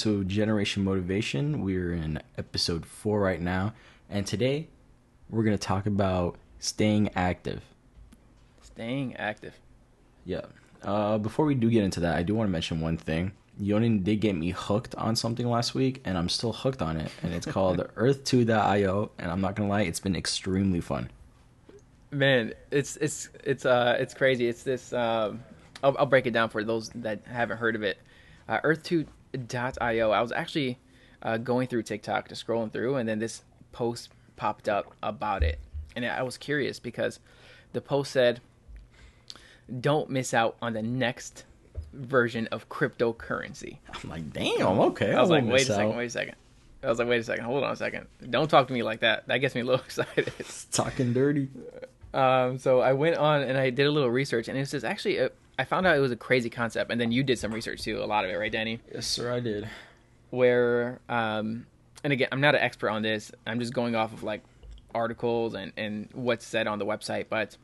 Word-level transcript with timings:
to 0.00 0.24
Generation 0.24 0.82
Motivation. 0.82 1.62
We're 1.62 1.92
in 1.92 2.22
episode 2.38 2.86
four 2.86 3.20
right 3.20 3.40
now, 3.40 3.74
and 4.08 4.26
today 4.26 4.68
we're 5.28 5.42
going 5.42 5.56
to 5.56 5.62
talk 5.62 5.84
about 5.84 6.38
staying 6.58 7.10
active. 7.14 7.62
Staying 8.62 9.16
active. 9.16 9.52
Yeah. 10.24 10.46
Uh, 10.82 11.18
before 11.18 11.44
we 11.44 11.54
do 11.54 11.68
get 11.68 11.84
into 11.84 12.00
that, 12.00 12.16
I 12.16 12.22
do 12.22 12.34
want 12.34 12.48
to 12.48 12.50
mention 12.50 12.80
one 12.80 12.96
thing. 12.96 13.32
Yonin 13.60 14.02
did 14.02 14.22
get 14.22 14.34
me 14.34 14.52
hooked 14.52 14.94
on 14.94 15.16
something 15.16 15.46
last 15.46 15.74
week, 15.74 16.00
and 16.06 16.16
I'm 16.16 16.30
still 16.30 16.54
hooked 16.54 16.80
on 16.80 16.96
it. 16.96 17.12
And 17.22 17.34
it's 17.34 17.44
called 17.44 17.78
Earth2.io, 17.94 19.10
and 19.18 19.30
I'm 19.30 19.42
not 19.42 19.54
gonna 19.54 19.68
lie, 19.68 19.82
it's 19.82 20.00
been 20.00 20.16
extremely 20.16 20.80
fun. 20.80 21.10
Man, 22.10 22.54
it's 22.70 22.96
it's 22.96 23.28
it's 23.44 23.66
uh 23.66 23.98
it's 24.00 24.14
crazy. 24.14 24.48
It's 24.48 24.62
this. 24.62 24.94
Um, 24.94 25.44
I'll, 25.84 25.94
I'll 25.98 26.06
break 26.06 26.26
it 26.26 26.32
down 26.32 26.48
for 26.48 26.64
those 26.64 26.88
that 26.94 27.20
haven't 27.26 27.58
heard 27.58 27.76
of 27.76 27.82
it. 27.82 27.98
Uh, 28.48 28.60
Earth2.io. 29.34 30.10
I 30.10 30.20
was 30.20 30.32
actually 30.32 30.78
uh, 31.22 31.36
going 31.36 31.68
through 31.68 31.82
TikTok, 31.82 32.28
just 32.28 32.46
scrolling 32.46 32.72
through, 32.72 32.96
and 32.96 33.08
then 33.08 33.18
this 33.18 33.42
post 33.72 34.10
popped 34.36 34.68
up 34.68 34.94
about 35.02 35.42
it, 35.42 35.58
and 35.94 36.04
I 36.04 36.22
was 36.22 36.38
curious 36.38 36.78
because 36.78 37.20
the 37.72 37.80
post 37.80 38.12
said, 38.12 38.40
"Don't 39.80 40.10
miss 40.10 40.32
out 40.34 40.56
on 40.62 40.72
the 40.72 40.82
next 40.82 41.44
version 41.92 42.48
of 42.48 42.68
cryptocurrency." 42.68 43.78
I'm 44.02 44.10
like, 44.10 44.32
damn, 44.32 44.78
okay. 44.80 45.12
I 45.12 45.20
was 45.20 45.30
like, 45.30 45.44
wait 45.44 45.62
a 45.62 45.64
second, 45.66 45.92
out. 45.92 45.96
wait 45.96 46.06
a 46.06 46.10
second. 46.10 46.36
I 46.82 46.88
was 46.88 46.98
like, 46.98 47.08
wait 47.08 47.20
a 47.20 47.24
second, 47.24 47.44
hold 47.44 47.62
on 47.62 47.72
a 47.72 47.76
second. 47.76 48.06
Don't 48.30 48.48
talk 48.48 48.68
to 48.68 48.72
me 48.72 48.82
like 48.82 49.00
that. 49.00 49.28
That 49.28 49.38
gets 49.38 49.54
me 49.54 49.60
a 49.60 49.64
little 49.64 49.80
excited. 49.84 50.32
Talking 50.72 51.12
dirty. 51.12 51.48
Um, 52.12 52.58
so 52.58 52.80
I 52.80 52.94
went 52.94 53.16
on 53.16 53.42
and 53.42 53.56
I 53.56 53.70
did 53.70 53.86
a 53.86 53.90
little 53.90 54.10
research, 54.10 54.48
and 54.48 54.56
it 54.56 54.60
was 54.60 54.70
just 54.70 54.84
actually 54.84 55.18
a, 55.18 55.30
I 55.60 55.64
found 55.64 55.86
out 55.86 55.94
it 55.94 56.00
was 56.00 56.10
a 56.10 56.16
crazy 56.16 56.48
concept, 56.48 56.90
and 56.90 56.98
then 56.98 57.12
you 57.12 57.22
did 57.22 57.38
some 57.38 57.52
research 57.52 57.82
too, 57.82 58.02
a 58.02 58.06
lot 58.06 58.24
of 58.24 58.30
it, 58.30 58.34
right, 58.36 58.50
Danny? 58.50 58.80
Yes, 58.94 59.06
sir, 59.06 59.30
I 59.30 59.40
did. 59.40 59.68
Where, 60.30 61.00
um, 61.06 61.66
and 62.02 62.14
again, 62.14 62.28
I'm 62.32 62.40
not 62.40 62.54
an 62.54 62.62
expert 62.62 62.88
on 62.88 63.02
this. 63.02 63.30
I'm 63.46 63.60
just 63.60 63.74
going 63.74 63.94
off 63.94 64.14
of 64.14 64.22
like 64.22 64.42
articles 64.94 65.52
and 65.52 65.72
and 65.76 66.08
what's 66.14 66.46
said 66.46 66.66
on 66.66 66.78
the 66.78 66.86
website, 66.86 67.26
but 67.28 67.58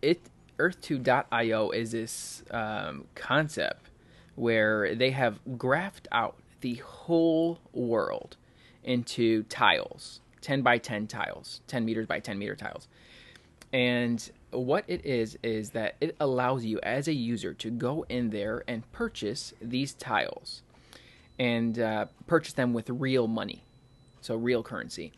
it 0.00 0.22
Earth2.io 0.58 1.72
is 1.72 1.92
this 1.92 2.42
um, 2.50 3.04
concept 3.14 3.90
where 4.34 4.94
they 4.94 5.10
have 5.10 5.40
graphed 5.58 6.06
out 6.10 6.36
the 6.62 6.76
whole 6.76 7.58
world 7.74 8.38
into 8.82 9.42
tiles 9.42 10.20
10 10.40 10.62
by 10.62 10.78
10 10.78 11.06
tiles 11.06 11.60
10 11.66 11.84
meters 11.84 12.06
by 12.06 12.18
10 12.18 12.38
meter 12.38 12.56
tiles 12.56 12.88
and 13.74 14.30
what 14.50 14.84
it 14.88 15.04
is 15.04 15.38
is 15.42 15.70
that 15.70 15.96
it 16.00 16.16
allows 16.20 16.64
you 16.64 16.80
as 16.82 17.08
a 17.08 17.12
user 17.12 17.54
to 17.54 17.70
go 17.70 18.04
in 18.08 18.30
there 18.30 18.64
and 18.66 18.90
purchase 18.92 19.54
these 19.60 19.94
tiles 19.94 20.62
and 21.38 21.78
uh, 21.78 22.06
purchase 22.26 22.52
them 22.54 22.72
with 22.72 22.90
real 22.90 23.26
money 23.26 23.62
so 24.20 24.34
real 24.36 24.62
currency 24.62 25.12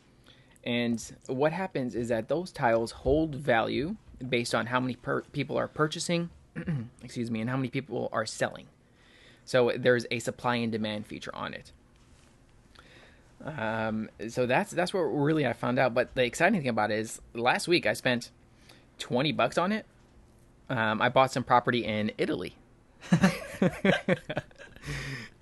and 0.64 1.12
what 1.26 1.52
happens 1.52 1.94
is 1.94 2.08
that 2.08 2.28
those 2.28 2.52
tiles 2.52 2.92
hold 2.92 3.34
value 3.34 3.96
based 4.28 4.54
on 4.54 4.66
how 4.66 4.78
many 4.78 4.94
per- 4.94 5.22
people 5.32 5.56
are 5.56 5.68
purchasing 5.68 6.30
excuse 7.02 7.30
me 7.30 7.40
and 7.40 7.50
how 7.50 7.56
many 7.56 7.68
people 7.68 8.08
are 8.12 8.26
selling 8.26 8.66
so 9.44 9.72
there's 9.76 10.06
a 10.10 10.18
supply 10.18 10.56
and 10.56 10.70
demand 10.70 11.06
feature 11.06 11.34
on 11.34 11.54
it. 11.54 11.72
Um, 13.44 14.08
so 14.28 14.46
that's 14.46 14.70
that's 14.70 14.94
what 14.94 15.00
really 15.00 15.46
I 15.46 15.52
found 15.52 15.78
out. 15.78 15.94
But 15.94 16.14
the 16.14 16.24
exciting 16.24 16.60
thing 16.60 16.68
about 16.68 16.90
it 16.90 16.98
is 16.98 17.20
last 17.34 17.66
week 17.66 17.86
I 17.86 17.92
spent 17.92 18.30
twenty 19.02 19.32
bucks 19.32 19.58
on 19.58 19.72
it. 19.72 19.84
Um, 20.70 21.02
I 21.02 21.08
bought 21.08 21.32
some 21.32 21.42
property 21.44 21.84
in 21.84 22.12
Italy, 22.18 22.54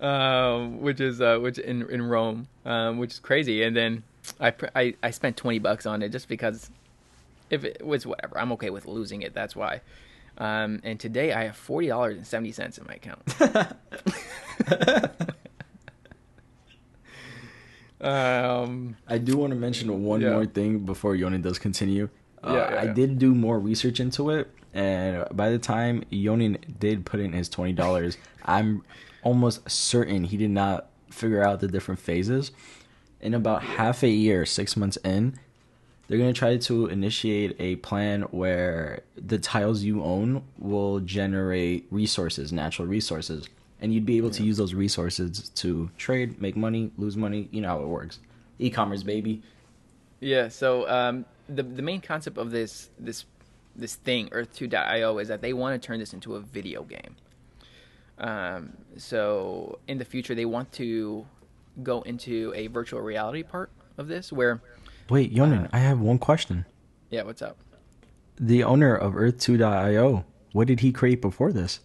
um, 0.01 0.81
which 0.81 0.99
is 0.99 1.21
uh, 1.21 1.37
which 1.37 1.59
in 1.59 1.87
in 1.89 2.01
Rome, 2.01 2.47
um, 2.65 2.97
which 2.97 3.13
is 3.13 3.19
crazy. 3.19 3.61
And 3.63 3.75
then 3.77 4.03
I, 4.39 4.53
I 4.75 4.95
I 5.03 5.11
spent 5.11 5.37
twenty 5.37 5.59
bucks 5.59 5.85
on 5.85 6.01
it 6.01 6.09
just 6.09 6.27
because 6.27 6.69
if 7.49 7.63
it 7.63 7.85
was 7.85 8.05
whatever, 8.05 8.37
I'm 8.39 8.51
okay 8.53 8.71
with 8.71 8.85
losing 8.87 9.21
it. 9.21 9.33
That's 9.33 9.55
why. 9.55 9.79
Um, 10.37 10.79
and 10.83 10.99
today 10.99 11.31
I 11.33 11.43
have 11.45 11.55
forty 11.55 11.87
dollars 11.87 12.17
and 12.17 12.27
seventy 12.27 12.51
cents 12.51 12.77
in 12.77 12.85
my 12.87 12.95
account. 12.95 13.21
um, 18.01 18.95
I 19.07 19.17
do 19.17 19.37
want 19.37 19.51
to 19.51 19.55
mention 19.59 20.03
one 20.03 20.21
Yeah. 20.21 20.31
more 20.31 20.45
thing 20.45 20.79
before 20.79 21.15
Yoni 21.15 21.37
does 21.37 21.59
continue. 21.59 22.09
Uh, 22.43 22.53
Yeah, 22.53 22.73
yeah, 22.73 22.81
I 22.81 22.93
did 22.93 23.19
do 23.19 23.33
more 23.35 23.59
research 23.59 23.99
into 23.99 24.29
it, 24.31 24.49
and 24.73 25.25
by 25.31 25.49
the 25.49 25.59
time 25.59 26.03
Yonin 26.11 26.57
did 26.79 27.05
put 27.05 27.19
in 27.19 27.33
his 27.33 27.49
twenty 27.49 27.73
dollars, 27.73 28.17
I'm 28.45 28.83
almost 29.23 29.69
certain 29.69 30.23
he 30.23 30.37
did 30.37 30.49
not 30.51 30.87
figure 31.09 31.43
out 31.43 31.59
the 31.59 31.67
different 31.67 31.99
phases. 31.99 32.51
In 33.21 33.33
about 33.35 33.61
half 33.63 34.01
a 34.01 34.09
year, 34.09 34.45
six 34.47 34.75
months 34.75 34.97
in, 35.03 35.37
they're 36.07 36.17
gonna 36.17 36.33
try 36.33 36.57
to 36.57 36.87
initiate 36.87 37.55
a 37.59 37.75
plan 37.77 38.23
where 38.31 39.01
the 39.15 39.37
tiles 39.37 39.83
you 39.83 40.03
own 40.03 40.43
will 40.57 40.99
generate 41.01 41.85
resources, 41.91 42.51
natural 42.51 42.87
resources, 42.87 43.47
and 43.79 43.93
you'd 43.93 44.05
be 44.07 44.17
able 44.17 44.31
to 44.31 44.43
use 44.43 44.57
those 44.57 44.73
resources 44.73 45.49
to 45.49 45.91
trade, 45.97 46.41
make 46.41 46.55
money, 46.57 46.91
lose 46.97 47.15
money. 47.15 47.47
You 47.51 47.61
know 47.61 47.67
how 47.67 47.81
it 47.83 47.87
works. 47.87 48.17
E-commerce, 48.57 49.03
baby. 49.03 49.41
yeah. 50.19 50.47
So 50.47 50.89
um, 50.89 51.25
the 51.55 51.63
the 51.63 51.81
main 51.81 52.01
concept 52.01 52.37
of 52.37 52.51
this 52.51 52.89
this 52.99 53.25
this 53.75 53.95
thing 53.95 54.27
Earth2.io 54.29 55.17
is 55.19 55.27
that 55.29 55.41
they 55.41 55.53
want 55.53 55.81
to 55.81 55.85
turn 55.85 55.99
this 55.99 56.13
into 56.13 56.35
a 56.35 56.39
video 56.39 56.83
game. 56.83 57.15
Um, 58.17 58.73
so 58.97 59.79
in 59.87 59.97
the 59.97 60.05
future, 60.05 60.35
they 60.35 60.45
want 60.45 60.71
to 60.73 61.25
go 61.81 62.01
into 62.01 62.53
a 62.55 62.67
virtual 62.67 63.01
reality 63.01 63.43
part 63.43 63.71
of 63.97 64.07
this, 64.07 64.31
where 64.31 64.61
Wait, 65.09 65.33
Yonin, 65.33 65.69
I 65.73 65.79
have 65.79 65.99
one 65.99 66.19
question. 66.19 66.65
yeah, 67.09 67.23
what's 67.23 67.41
up? 67.41 67.57
The 68.39 68.63
owner 68.63 68.95
of 68.95 69.13
Earth2.io, 69.13 70.25
what 70.51 70.67
did 70.67 70.79
he 70.81 70.91
create 70.91 71.21
before 71.21 71.51
this? 71.51 71.79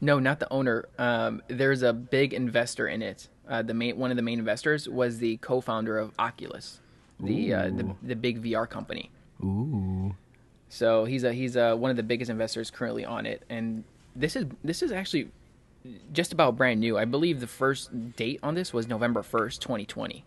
No, 0.00 0.18
not 0.18 0.38
the 0.40 0.52
owner. 0.52 0.88
Um, 0.98 1.42
there's 1.48 1.82
a 1.82 1.92
big 1.92 2.34
investor 2.34 2.86
in 2.88 3.02
it. 3.02 3.28
Uh, 3.48 3.62
the 3.62 3.74
main 3.74 3.96
one 3.96 4.10
of 4.10 4.16
the 4.16 4.22
main 4.22 4.38
investors 4.38 4.88
was 4.88 5.18
the 5.18 5.36
co-founder 5.38 5.98
of 5.98 6.12
Oculus, 6.18 6.80
the 7.20 7.54
uh, 7.54 7.64
the, 7.68 7.94
the 8.02 8.16
big 8.16 8.42
VR 8.42 8.68
company. 8.68 9.10
Ooh. 9.42 10.14
So 10.68 11.04
he's 11.04 11.24
a 11.24 11.32
he's 11.32 11.56
a, 11.56 11.76
one 11.76 11.90
of 11.90 11.96
the 11.96 12.02
biggest 12.02 12.30
investors 12.30 12.70
currently 12.70 13.04
on 13.04 13.26
it, 13.26 13.42
and 13.48 13.84
this 14.16 14.36
is 14.36 14.46
this 14.62 14.82
is 14.82 14.92
actually 14.92 15.30
just 16.12 16.32
about 16.32 16.56
brand 16.56 16.80
new. 16.80 16.96
I 16.98 17.04
believe 17.04 17.40
the 17.40 17.46
first 17.46 18.16
date 18.16 18.40
on 18.42 18.54
this 18.54 18.72
was 18.72 18.88
November 18.88 19.22
first, 19.22 19.60
2020. 19.62 20.24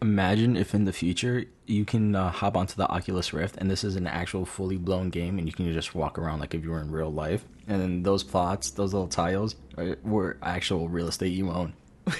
Imagine 0.00 0.56
if 0.56 0.74
in 0.74 0.84
the 0.84 0.92
future 0.92 1.44
you 1.66 1.84
can 1.84 2.14
uh, 2.14 2.30
hop 2.30 2.56
onto 2.56 2.76
the 2.76 2.86
Oculus 2.88 3.32
Rift 3.32 3.56
and 3.56 3.68
this 3.70 3.82
is 3.82 3.96
an 3.96 4.06
actual 4.06 4.44
fully 4.44 4.76
blown 4.76 5.10
game 5.10 5.38
and 5.38 5.48
you 5.48 5.52
can 5.52 5.72
just 5.72 5.94
walk 5.94 6.18
around 6.18 6.38
like 6.38 6.54
if 6.54 6.62
you 6.62 6.70
were 6.70 6.80
in 6.80 6.90
real 6.90 7.12
life. 7.12 7.44
And 7.66 7.80
then 7.80 8.02
those 8.02 8.22
plots, 8.22 8.70
those 8.70 8.94
little 8.94 9.08
tiles, 9.08 9.56
are, 9.76 9.96
were 10.04 10.38
actual 10.42 10.88
real 10.88 11.08
estate 11.08 11.32
you 11.32 11.50
own. 11.50 11.74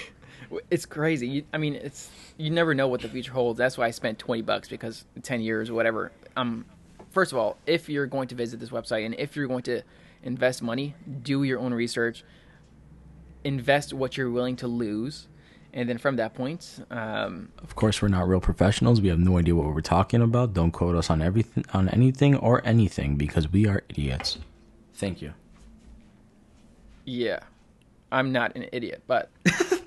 It's 0.70 0.86
crazy. 0.86 1.28
You, 1.28 1.44
I 1.52 1.58
mean, 1.58 1.74
it's 1.74 2.10
you 2.36 2.50
never 2.50 2.74
know 2.74 2.88
what 2.88 3.02
the 3.02 3.08
future 3.08 3.32
holds. 3.32 3.58
That's 3.58 3.76
why 3.76 3.86
I 3.86 3.90
spent 3.90 4.18
20 4.18 4.42
bucks 4.42 4.68
because 4.68 5.04
10 5.22 5.40
years, 5.40 5.70
whatever. 5.70 6.12
Um, 6.36 6.64
first 7.10 7.32
of 7.32 7.38
all, 7.38 7.56
if 7.66 7.88
you're 7.88 8.06
going 8.06 8.28
to 8.28 8.34
visit 8.34 8.60
this 8.60 8.70
website 8.70 9.04
and 9.04 9.14
if 9.18 9.36
you're 9.36 9.46
going 9.46 9.62
to 9.64 9.82
invest 10.22 10.62
money, 10.62 10.94
do 11.22 11.42
your 11.42 11.58
own 11.58 11.74
research. 11.74 12.24
Invest 13.44 13.92
what 13.92 14.16
you're 14.16 14.30
willing 14.30 14.56
to 14.56 14.66
lose, 14.66 15.28
and 15.72 15.88
then 15.88 15.96
from 15.96 16.16
that 16.16 16.34
point, 16.34 16.84
um, 16.90 17.50
Of 17.62 17.76
course, 17.76 18.02
we're 18.02 18.08
not 18.08 18.26
real 18.28 18.40
professionals. 18.40 19.00
We 19.00 19.08
have 19.08 19.18
no 19.20 19.38
idea 19.38 19.54
what 19.54 19.66
we're 19.72 19.80
talking 19.80 20.22
about. 20.22 20.54
Don't 20.54 20.72
quote 20.72 20.96
us 20.96 21.08
on 21.08 21.22
everything, 21.22 21.64
on 21.72 21.88
anything 21.90 22.34
or 22.36 22.60
anything, 22.66 23.16
because 23.16 23.50
we 23.50 23.66
are 23.66 23.84
idiots. 23.88 24.38
Thank 24.94 25.22
you. 25.22 25.34
yeah, 27.04 27.40
I'm 28.10 28.32
not 28.32 28.56
an 28.56 28.66
idiot, 28.72 29.02
but 29.06 29.30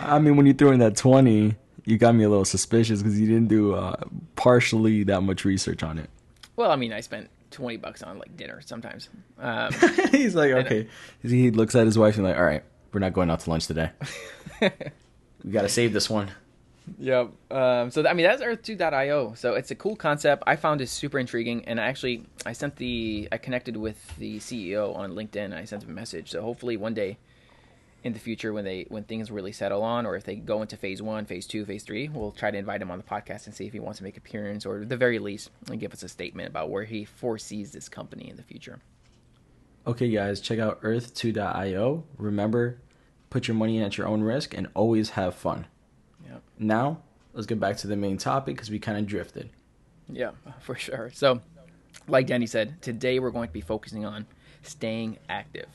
I 0.00 0.18
mean, 0.18 0.36
when 0.36 0.46
you 0.46 0.54
threw 0.54 0.70
in 0.72 0.80
that 0.80 0.96
twenty, 0.96 1.56
you 1.84 1.98
got 1.98 2.14
me 2.14 2.24
a 2.24 2.28
little 2.28 2.44
suspicious 2.44 3.00
because 3.02 3.18
you 3.18 3.26
didn't 3.26 3.48
do 3.48 3.74
uh, 3.74 3.96
partially 4.34 5.04
that 5.04 5.22
much 5.22 5.44
research 5.44 5.82
on 5.82 5.98
it. 5.98 6.10
well, 6.56 6.70
I 6.70 6.76
mean, 6.76 6.92
I 6.92 7.00
spent 7.00 7.30
20 7.52 7.76
bucks 7.78 8.02
on 8.02 8.18
like 8.18 8.36
dinner 8.36 8.60
sometimes. 8.60 9.08
Um, 9.38 9.72
He's 10.10 10.34
like, 10.34 10.52
okay. 10.52 10.88
He 11.22 11.50
looks 11.50 11.74
at 11.74 11.86
his 11.86 11.96
wife 11.96 12.16
and 12.16 12.24
like, 12.24 12.36
all 12.36 12.44
right, 12.44 12.62
we're 12.92 13.00
not 13.00 13.12
going 13.12 13.30
out 13.30 13.40
to 13.40 13.50
lunch 13.50 13.66
today. 13.66 13.90
we 14.60 15.50
got 15.50 15.62
to 15.62 15.68
save 15.68 15.92
this 15.92 16.10
one. 16.10 16.30
Yep. 16.98 17.32
Um, 17.50 17.90
so 17.90 18.06
I 18.06 18.12
mean 18.12 18.26
that's 18.26 18.42
Earth2.io. 18.42 19.34
So 19.34 19.54
it's 19.54 19.70
a 19.70 19.74
cool 19.74 19.96
concept. 19.96 20.44
I 20.46 20.56
found 20.56 20.80
it 20.80 20.88
super 20.88 21.18
intriguing, 21.18 21.64
and 21.64 21.80
I 21.80 21.86
actually 21.86 22.24
I 22.44 22.52
sent 22.52 22.76
the 22.76 23.28
I 23.32 23.38
connected 23.38 23.76
with 23.76 24.16
the 24.18 24.38
CEO 24.38 24.94
on 24.94 25.12
LinkedIn. 25.12 25.52
I 25.52 25.64
sent 25.64 25.82
him 25.82 25.90
a 25.90 25.92
message. 25.92 26.30
So 26.30 26.42
hopefully 26.42 26.76
one 26.76 26.94
day 26.94 27.18
in 28.06 28.12
the 28.12 28.18
future, 28.18 28.52
when 28.52 28.64
they 28.64 28.86
when 28.88 29.04
things 29.04 29.30
really 29.30 29.52
settle 29.52 29.82
on, 29.82 30.06
or 30.06 30.16
if 30.16 30.24
they 30.24 30.36
go 30.36 30.62
into 30.62 30.76
phase 30.76 31.02
one, 31.02 31.26
phase 31.26 31.46
two, 31.46 31.66
phase 31.66 31.82
three, 31.82 32.08
we'll 32.08 32.30
try 32.30 32.50
to 32.50 32.56
invite 32.56 32.80
him 32.80 32.90
on 32.90 32.98
the 32.98 33.04
podcast 33.04 33.46
and 33.46 33.54
see 33.54 33.66
if 33.66 33.72
he 33.72 33.80
wants 33.80 33.98
to 33.98 34.04
make 34.04 34.16
appearance, 34.16 34.64
or 34.64 34.82
at 34.82 34.88
the 34.88 34.96
very 34.96 35.18
least, 35.18 35.50
give 35.78 35.92
us 35.92 36.02
a 36.02 36.08
statement 36.08 36.48
about 36.48 36.70
where 36.70 36.84
he 36.84 37.04
foresees 37.04 37.72
this 37.72 37.88
company 37.88 38.30
in 38.30 38.36
the 38.36 38.42
future. 38.42 38.78
Okay, 39.86 40.08
guys, 40.08 40.40
check 40.40 40.58
out 40.58 40.80
earth2.io. 40.82 42.04
Remember, 42.16 42.80
put 43.30 43.48
your 43.48 43.56
money 43.56 43.78
in 43.78 43.82
at 43.82 43.98
your 43.98 44.06
own 44.06 44.22
risk 44.22 44.54
and 44.54 44.68
always 44.74 45.10
have 45.10 45.34
fun. 45.34 45.66
Yep. 46.28 46.42
Now, 46.58 47.02
let's 47.34 47.46
get 47.46 47.60
back 47.60 47.76
to 47.78 47.86
the 47.86 47.96
main 47.96 48.18
topic 48.18 48.56
because 48.56 48.70
we 48.70 48.78
kind 48.78 48.98
of 48.98 49.06
drifted. 49.06 49.50
Yeah, 50.08 50.30
for 50.60 50.76
sure. 50.76 51.10
So, 51.12 51.40
like 52.08 52.26
Danny 52.26 52.46
said, 52.46 52.80
today 52.82 53.18
we're 53.18 53.30
going 53.30 53.48
to 53.48 53.52
be 53.52 53.60
focusing 53.60 54.04
on 54.04 54.26
staying 54.62 55.18
active. 55.28 55.68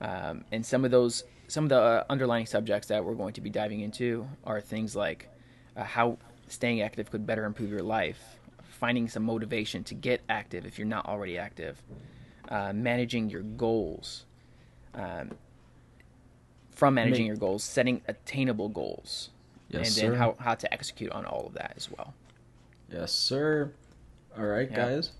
Um, 0.00 0.44
and 0.52 0.64
some 0.64 0.84
of 0.84 0.90
those, 0.90 1.24
some 1.54 1.64
of 1.64 1.70
the 1.70 1.78
uh, 1.80 2.04
underlying 2.10 2.46
subjects 2.46 2.88
that 2.88 3.04
we're 3.04 3.14
going 3.14 3.32
to 3.32 3.40
be 3.40 3.48
diving 3.48 3.80
into 3.80 4.26
are 4.42 4.60
things 4.60 4.96
like 4.96 5.28
uh, 5.76 5.84
how 5.84 6.18
staying 6.48 6.82
active 6.82 7.12
could 7.12 7.24
better 7.24 7.44
improve 7.44 7.70
your 7.70 7.82
life, 7.82 8.18
finding 8.64 9.08
some 9.08 9.22
motivation 9.22 9.84
to 9.84 9.94
get 9.94 10.20
active 10.28 10.66
if 10.66 10.78
you're 10.80 10.86
not 10.88 11.06
already 11.06 11.38
active, 11.38 11.80
uh, 12.48 12.72
managing 12.72 13.30
your 13.30 13.42
goals, 13.42 14.24
um, 14.94 15.30
from 16.72 16.94
managing 16.94 17.26
Ma- 17.26 17.28
your 17.28 17.36
goals, 17.36 17.62
setting 17.62 18.02
attainable 18.08 18.68
goals, 18.68 19.30
Yes, 19.68 19.86
and 19.86 19.94
sir. 19.94 20.00
then 20.10 20.14
how, 20.18 20.34
how 20.40 20.56
to 20.56 20.72
execute 20.74 21.12
on 21.12 21.24
all 21.24 21.46
of 21.46 21.54
that 21.54 21.74
as 21.76 21.88
well. 21.88 22.14
Yes, 22.92 23.12
sir. 23.12 23.70
All 24.36 24.44
right, 24.44 24.68
Yeah. 24.68 24.76
guys. 24.76 25.12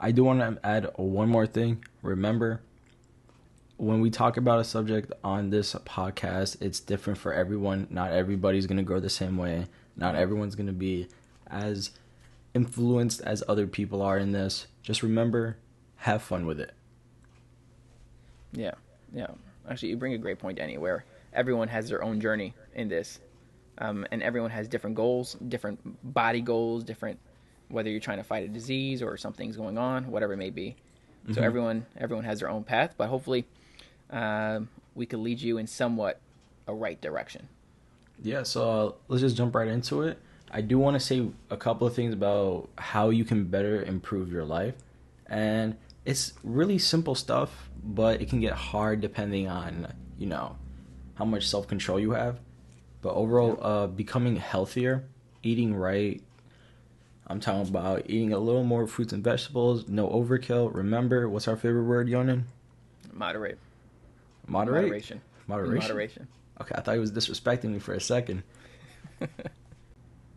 I 0.00 0.10
do 0.10 0.24
want 0.24 0.40
to 0.40 0.66
add 0.66 0.90
one 0.96 1.28
more 1.28 1.46
thing. 1.46 1.84
Remember, 2.00 2.62
when 3.78 4.00
we 4.00 4.10
talk 4.10 4.36
about 4.36 4.58
a 4.58 4.64
subject 4.64 5.12
on 5.24 5.50
this 5.50 5.74
podcast, 5.74 6.60
it's 6.60 6.80
different 6.80 7.18
for 7.18 7.32
everyone. 7.32 7.86
Not 7.90 8.12
everybody's 8.12 8.66
going 8.66 8.78
to 8.78 8.82
grow 8.82 9.00
the 9.00 9.08
same 9.08 9.36
way. 9.38 9.66
Not 9.96 10.16
everyone's 10.16 10.56
going 10.56 10.66
to 10.66 10.72
be 10.72 11.06
as 11.46 11.92
influenced 12.54 13.20
as 13.20 13.42
other 13.48 13.66
people 13.66 14.02
are 14.02 14.18
in 14.18 14.32
this. 14.32 14.66
Just 14.82 15.02
remember, 15.02 15.56
have 15.96 16.22
fun 16.22 16.44
with 16.44 16.60
it. 16.60 16.72
Yeah, 18.52 18.74
yeah. 19.14 19.28
Actually, 19.68 19.90
you 19.90 19.96
bring 19.96 20.14
a 20.14 20.18
great 20.18 20.38
point, 20.38 20.58
Danny, 20.58 20.78
where 20.78 21.04
everyone 21.32 21.68
has 21.68 21.88
their 21.88 22.02
own 22.02 22.20
journey 22.20 22.54
in 22.74 22.88
this, 22.88 23.20
um, 23.78 24.06
and 24.10 24.22
everyone 24.22 24.50
has 24.50 24.66
different 24.66 24.96
goals, 24.96 25.34
different 25.34 25.78
body 26.14 26.40
goals, 26.40 26.84
different 26.84 27.18
whether 27.68 27.90
you're 27.90 28.00
trying 28.00 28.16
to 28.16 28.24
fight 28.24 28.44
a 28.44 28.48
disease 28.48 29.02
or 29.02 29.16
something's 29.18 29.56
going 29.56 29.76
on, 29.76 30.10
whatever 30.10 30.32
it 30.32 30.38
may 30.38 30.50
be. 30.50 30.74
So 31.32 31.40
Mhm. 31.42 31.44
everyone 31.44 31.86
everyone 31.98 32.24
has 32.24 32.40
their 32.40 32.48
own 32.48 32.64
path, 32.64 32.94
but 32.96 33.08
hopefully, 33.08 33.44
um, 34.10 34.68
we 34.94 35.06
could 35.06 35.20
lead 35.20 35.40
you 35.40 35.58
in 35.58 35.66
somewhat 35.66 36.20
a 36.66 36.74
right 36.74 37.00
direction. 37.00 37.48
Yeah, 38.22 38.42
so 38.42 38.70
uh, 38.70 38.92
let's 39.08 39.22
just 39.22 39.36
jump 39.36 39.54
right 39.54 39.68
into 39.68 40.02
it. 40.02 40.18
I 40.50 40.60
do 40.60 40.78
want 40.78 40.94
to 40.94 41.00
say 41.00 41.28
a 41.50 41.56
couple 41.56 41.86
of 41.86 41.94
things 41.94 42.14
about 42.14 42.68
how 42.76 43.10
you 43.10 43.24
can 43.24 43.44
better 43.44 43.82
improve 43.82 44.32
your 44.32 44.44
life. 44.44 44.74
And 45.26 45.76
it's 46.04 46.32
really 46.42 46.78
simple 46.78 47.14
stuff, 47.14 47.68
but 47.84 48.20
it 48.22 48.28
can 48.28 48.40
get 48.40 48.54
hard 48.54 49.00
depending 49.00 49.48
on, 49.48 49.92
you 50.18 50.26
know, 50.26 50.56
how 51.14 51.24
much 51.24 51.46
self 51.46 51.68
control 51.68 52.00
you 52.00 52.12
have. 52.12 52.40
But 53.02 53.14
overall, 53.14 53.58
uh, 53.60 53.86
becoming 53.86 54.36
healthier, 54.36 55.04
eating 55.42 55.74
right. 55.74 56.22
I'm 57.26 57.40
talking 57.40 57.68
about 57.68 58.04
eating 58.06 58.32
a 58.32 58.38
little 58.38 58.64
more 58.64 58.86
fruits 58.86 59.12
and 59.12 59.22
vegetables, 59.22 59.86
no 59.86 60.08
overkill. 60.08 60.74
Remember, 60.74 61.28
what's 61.28 61.46
our 61.46 61.56
favorite 61.56 61.84
word, 61.84 62.08
Yonan? 62.08 62.46
Moderate, 63.12 63.58
Moderate? 64.48 64.82
moderation, 64.84 65.20
Moderation? 65.46 65.88
moderation. 65.88 66.28
Okay, 66.60 66.74
I 66.74 66.80
thought 66.80 66.94
he 66.94 67.00
was 67.00 67.12
disrespecting 67.12 67.70
me 67.70 67.78
for 67.78 67.94
a 67.94 68.00
second. 68.00 68.42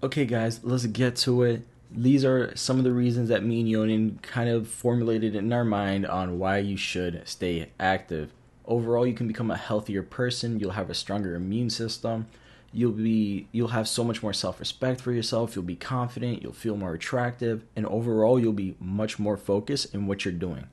Okay, 0.03 0.25
guys, 0.25 0.59
let's 0.63 0.85
get 0.87 1.15
to 1.17 1.43
it. 1.43 1.61
These 1.91 2.23
are 2.25 2.55
some 2.55 2.77
of 2.77 2.83
the 2.83 2.91
reasons 2.91 3.29
that 3.29 3.43
me 3.43 3.61
and 3.61 3.69
Yonin 3.69 4.21
kind 4.21 4.49
of 4.49 4.67
formulated 4.67 5.35
in 5.35 5.51
our 5.51 5.65
mind 5.65 6.05
on 6.05 6.39
why 6.39 6.57
you 6.59 6.77
should 6.77 7.21
stay 7.27 7.69
active. 7.79 8.31
Overall, 8.65 9.05
you 9.05 9.13
can 9.13 9.27
become 9.27 9.51
a 9.51 9.57
healthier 9.57 10.01
person. 10.01 10.59
You'll 10.59 10.71
have 10.71 10.89
a 10.89 10.93
stronger 10.93 11.35
immune 11.35 11.69
system. 11.69 12.27
You'll 12.73 12.93
be 12.93 13.47
you'll 13.51 13.69
have 13.69 13.87
so 13.87 14.03
much 14.03 14.23
more 14.23 14.31
self-respect 14.31 15.01
for 15.01 15.11
yourself. 15.11 15.55
You'll 15.55 15.65
be 15.65 15.75
confident. 15.75 16.41
You'll 16.41 16.53
feel 16.53 16.77
more 16.77 16.93
attractive, 16.93 17.63
and 17.75 17.85
overall, 17.85 18.39
you'll 18.39 18.53
be 18.53 18.75
much 18.79 19.19
more 19.19 19.35
focused 19.35 19.93
in 19.93 20.07
what 20.07 20.23
you're 20.23 20.33
doing. 20.33 20.67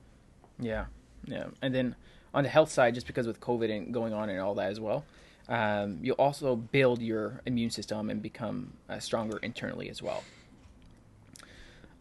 Yeah, 0.61 0.87
yeah. 1.27 1.47
And 1.61 1.75
then 1.75 1.97
on 2.35 2.43
the 2.45 2.49
health 2.51 2.71
side, 2.71 2.95
just 2.95 3.07
because 3.07 3.27
with 3.27 3.41
COVID 3.41 3.75
and 3.75 3.93
going 3.93 4.13
on 4.13 4.29
and 4.29 4.41
all 4.41 4.55
that 4.55 4.71
as 4.71 4.81
well, 4.81 5.05
um, 5.49 5.99
you'll 6.03 6.17
also 6.17 6.57
build 6.57 7.01
your 7.01 7.41
immune 7.47 7.71
system 7.71 8.11
and 8.11 8.21
become 8.23 8.73
uh, 8.89 8.99
stronger 8.99 9.39
internally 9.39 9.89
as 9.89 10.03
well. 10.03 10.23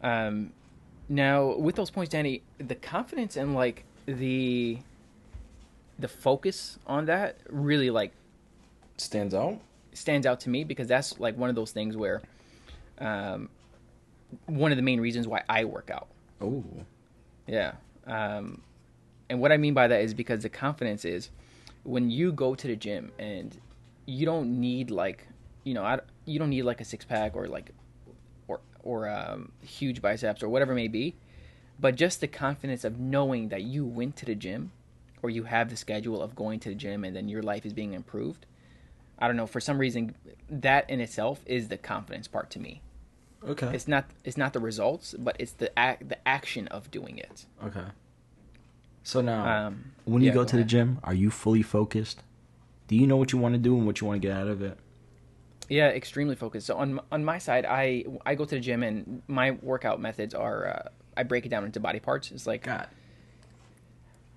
Um, 0.02 0.52
now, 1.08 1.56
with 1.56 1.74
those 1.76 1.90
points, 1.90 2.10
Danny, 2.12 2.42
the 2.58 2.74
confidence 2.74 3.36
and 3.36 3.54
like 3.54 3.84
the 4.06 4.78
the 5.98 6.08
focus 6.08 6.78
on 6.86 7.06
that 7.06 7.38
really 7.48 7.90
like 7.90 8.12
Stands 8.98 9.34
out. 9.34 9.58
stands 9.92 10.26
out 10.26 10.40
to 10.40 10.50
me 10.50 10.62
because 10.64 10.86
that's 10.86 11.18
like 11.18 11.36
one 11.36 11.50
of 11.50 11.56
those 11.56 11.72
things 11.72 11.96
where 11.96 12.20
um, 12.98 13.48
one 14.46 14.70
of 14.70 14.76
the 14.76 14.82
main 14.82 15.00
reasons 15.00 15.26
why 15.26 15.42
I 15.48 15.64
work 15.64 15.90
out. 15.90 16.08
Oh, 16.40 16.62
Yeah. 17.46 17.72
Um, 18.06 18.60
and 19.30 19.40
what 19.40 19.52
I 19.52 19.56
mean 19.56 19.74
by 19.74 19.88
that 19.88 20.00
is 20.00 20.14
because 20.14 20.42
the 20.42 20.48
confidence 20.48 21.04
is 21.04 21.30
when 21.84 22.10
you 22.10 22.32
go 22.32 22.54
to 22.54 22.66
the 22.66 22.76
gym 22.76 23.12
and 23.18 23.58
you 24.06 24.26
don't 24.26 24.60
need 24.60 24.90
like, 24.90 25.26
you 25.64 25.74
know, 25.74 25.82
I, 25.84 26.00
you 26.24 26.38
don't 26.38 26.50
need 26.50 26.62
like 26.62 26.80
a 26.80 26.84
six 26.84 27.04
pack 27.04 27.36
or 27.36 27.46
like, 27.46 27.70
or, 28.46 28.60
or 28.82 29.08
um, 29.08 29.52
huge 29.62 30.00
biceps 30.00 30.42
or 30.42 30.48
whatever 30.48 30.72
it 30.72 30.76
may 30.76 30.88
be, 30.88 31.14
but 31.78 31.94
just 31.94 32.20
the 32.20 32.28
confidence 32.28 32.84
of 32.84 32.98
knowing 32.98 33.48
that 33.48 33.62
you 33.62 33.84
went 33.84 34.16
to 34.16 34.26
the 34.26 34.34
gym 34.34 34.72
or 35.22 35.30
you 35.30 35.44
have 35.44 35.68
the 35.68 35.76
schedule 35.76 36.22
of 36.22 36.34
going 36.34 36.60
to 36.60 36.68
the 36.68 36.74
gym 36.74 37.04
and 37.04 37.14
then 37.14 37.28
your 37.28 37.42
life 37.42 37.66
is 37.66 37.72
being 37.72 37.92
improved. 37.92 38.46
I 39.18 39.26
don't 39.26 39.36
know, 39.36 39.46
for 39.46 39.60
some 39.60 39.78
reason, 39.78 40.14
that 40.48 40.88
in 40.88 41.00
itself 41.00 41.40
is 41.44 41.68
the 41.68 41.76
confidence 41.76 42.28
part 42.28 42.50
to 42.50 42.60
me. 42.60 42.82
okay. 43.46 43.70
It's 43.74 43.88
not 43.88 44.06
it's 44.24 44.36
not 44.36 44.52
the 44.52 44.60
results, 44.60 45.14
but 45.18 45.36
it's 45.38 45.52
the 45.52 45.76
act 45.78 46.08
the 46.08 46.18
action 46.26 46.68
of 46.68 46.90
doing 46.90 47.18
it. 47.18 47.46
Okay. 47.64 47.84
So 49.02 49.20
now, 49.20 49.54
Um, 49.68 49.92
when 50.04 50.22
you 50.22 50.28
yeah, 50.28 50.34
go, 50.34 50.44
go 50.44 50.44
to 50.44 50.56
the 50.56 50.64
gym, 50.64 50.98
are 51.02 51.14
you 51.14 51.30
fully 51.30 51.62
focused? 51.62 52.22
Do 52.88 52.96
you 52.96 53.06
know 53.06 53.16
what 53.16 53.32
you 53.32 53.38
want 53.38 53.54
to 53.54 53.58
do 53.58 53.76
and 53.76 53.86
what 53.86 54.00
you 54.00 54.06
want 54.06 54.20
to 54.20 54.28
get 54.28 54.36
out 54.36 54.48
of 54.48 54.62
it? 54.62 54.78
Yeah, 55.68 55.88
extremely 55.88 56.34
focused. 56.34 56.66
So 56.66 56.76
on 56.76 57.00
on 57.12 57.24
my 57.24 57.38
side, 57.38 57.66
I 57.66 58.04
I 58.24 58.34
go 58.34 58.44
to 58.44 58.54
the 58.54 58.60
gym 58.60 58.82
and 58.82 59.22
my 59.28 59.52
workout 59.62 60.00
methods 60.00 60.34
are 60.34 60.66
uh, 60.68 60.88
I 61.16 61.24
break 61.24 61.44
it 61.46 61.50
down 61.50 61.64
into 61.64 61.80
body 61.80 62.00
parts. 62.00 62.30
It's 62.30 62.46
like 62.46 62.64
God. 62.64 62.88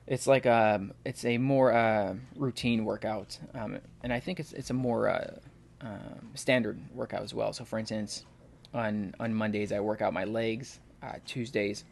it's 0.07 0.27
like 0.27 0.45
um 0.45 0.93
it's 1.05 1.23
a 1.25 1.37
more 1.37 1.71
uh, 1.71 2.15
routine 2.35 2.83
workout, 2.85 3.39
um, 3.53 3.79
and 4.03 4.11
I 4.11 4.19
think 4.19 4.39
it's 4.39 4.51
it's 4.53 4.69
a 4.69 4.73
more 4.73 5.07
uh, 5.09 5.39
um 5.81 6.31
standard 6.35 6.79
workout 6.93 7.23
as 7.23 7.33
well. 7.33 7.53
So 7.53 7.63
for 7.65 7.79
instance, 7.79 8.25
on 8.73 9.15
on 9.19 9.33
Mondays 9.33 9.71
I 9.71 9.79
work 9.79 10.01
out 10.01 10.13
my 10.13 10.25
legs. 10.25 10.79
Uh, 11.01 11.13
Tuesdays 11.25 11.85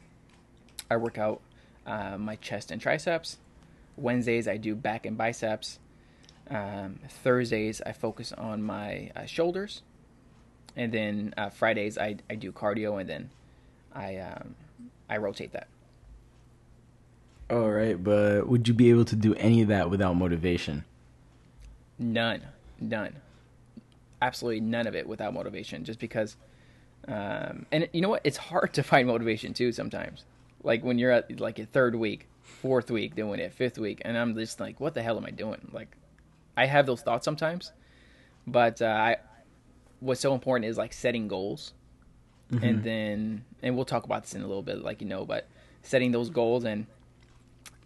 I 0.91 0.97
work 0.97 1.17
out 1.17 1.41
uh, 1.89 2.17
my 2.17 2.35
chest 2.35 2.71
and 2.71 2.79
triceps. 2.79 3.37
Wednesdays 3.97 4.47
I 4.47 4.57
do 4.57 4.75
back 4.75 5.05
and 5.05 5.17
biceps. 5.17 5.79
Um, 6.49 6.99
Thursdays 7.09 7.81
I 7.85 7.91
focus 7.91 8.31
on 8.31 8.63
my 8.63 9.11
uh, 9.15 9.25
shoulders, 9.25 9.81
and 10.75 10.91
then 10.91 11.33
uh, 11.37 11.49
Fridays 11.49 11.97
I 11.97 12.17
I 12.29 12.35
do 12.35 12.51
cardio, 12.51 12.99
and 12.99 13.09
then 13.09 13.29
I 13.93 14.17
um, 14.17 14.55
I 15.09 15.17
rotate 15.17 15.51
that. 15.53 15.67
All 17.49 17.69
right, 17.69 18.01
but 18.01 18.47
would 18.47 18.67
you 18.67 18.73
be 18.73 18.91
able 18.91 19.05
to 19.05 19.15
do 19.15 19.33
any 19.35 19.61
of 19.63 19.69
that 19.69 19.89
without 19.89 20.15
motivation? 20.15 20.85
None, 21.97 22.41
none, 22.79 23.15
absolutely 24.21 24.61
none 24.61 24.87
of 24.87 24.95
it 24.95 25.07
without 25.07 25.33
motivation. 25.33 25.83
Just 25.83 25.99
because, 25.99 26.35
um, 27.07 27.65
and 27.71 27.89
you 27.91 28.01
know 28.01 28.09
what? 28.09 28.21
It's 28.23 28.37
hard 28.37 28.73
to 28.75 28.83
find 28.83 29.07
motivation 29.07 29.53
too 29.53 29.71
sometimes. 29.71 30.25
Like 30.63 30.83
when 30.83 30.97
you're 30.97 31.11
at 31.11 31.39
like 31.39 31.59
a 31.59 31.65
third 31.65 31.95
week, 31.95 32.27
fourth 32.41 32.91
week 32.91 33.15
doing 33.15 33.39
it, 33.39 33.53
fifth 33.53 33.77
week, 33.77 34.01
and 34.03 34.17
I'm 34.17 34.35
just 34.35 34.59
like, 34.59 34.79
what 34.79 34.93
the 34.93 35.01
hell 35.01 35.17
am 35.17 35.25
I 35.25 35.31
doing? 35.31 35.69
Like, 35.71 35.95
I 36.57 36.65
have 36.65 36.85
those 36.85 37.01
thoughts 37.01 37.25
sometimes, 37.25 37.71
but 38.45 38.81
uh, 38.81 38.85
I, 38.85 39.17
what's 39.99 40.21
so 40.21 40.33
important 40.33 40.69
is 40.69 40.77
like 40.77 40.93
setting 40.93 41.27
goals, 41.27 41.73
and 42.63 42.83
then 42.83 43.45
and 43.61 43.75
we'll 43.75 43.85
talk 43.85 44.03
about 44.05 44.23
this 44.23 44.35
in 44.35 44.41
a 44.41 44.47
little 44.47 44.63
bit, 44.63 44.81
like 44.81 45.01
you 45.01 45.07
know, 45.07 45.25
but 45.25 45.47
setting 45.81 46.11
those 46.11 46.29
goals 46.29 46.65
and 46.65 46.87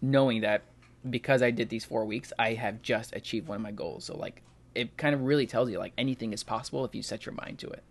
knowing 0.01 0.41
that 0.41 0.63
because 1.09 1.41
I 1.41 1.51
did 1.51 1.69
these 1.69 1.85
four 1.85 2.05
weeks, 2.05 2.31
I 2.39 2.53
have 2.53 2.81
just 2.81 3.15
achieved 3.15 3.47
one 3.47 3.57
of 3.57 3.61
my 3.61 3.71
goals. 3.71 4.05
So 4.05 4.15
like 4.15 4.41
it 4.73 4.97
kind 4.97 5.13
of 5.13 5.21
really 5.21 5.45
tells 5.45 5.69
you 5.69 5.77
like 5.77 5.93
anything 5.97 6.33
is 6.33 6.43
possible 6.43 6.85
if 6.85 6.95
you 6.95 7.03
set 7.03 7.25
your 7.25 7.35
mind 7.35 7.59
to 7.59 7.67
it. 7.67 7.83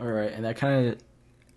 All 0.00 0.06
right, 0.06 0.32
and 0.32 0.44
that 0.44 0.56
kind 0.56 0.88
of 0.88 0.98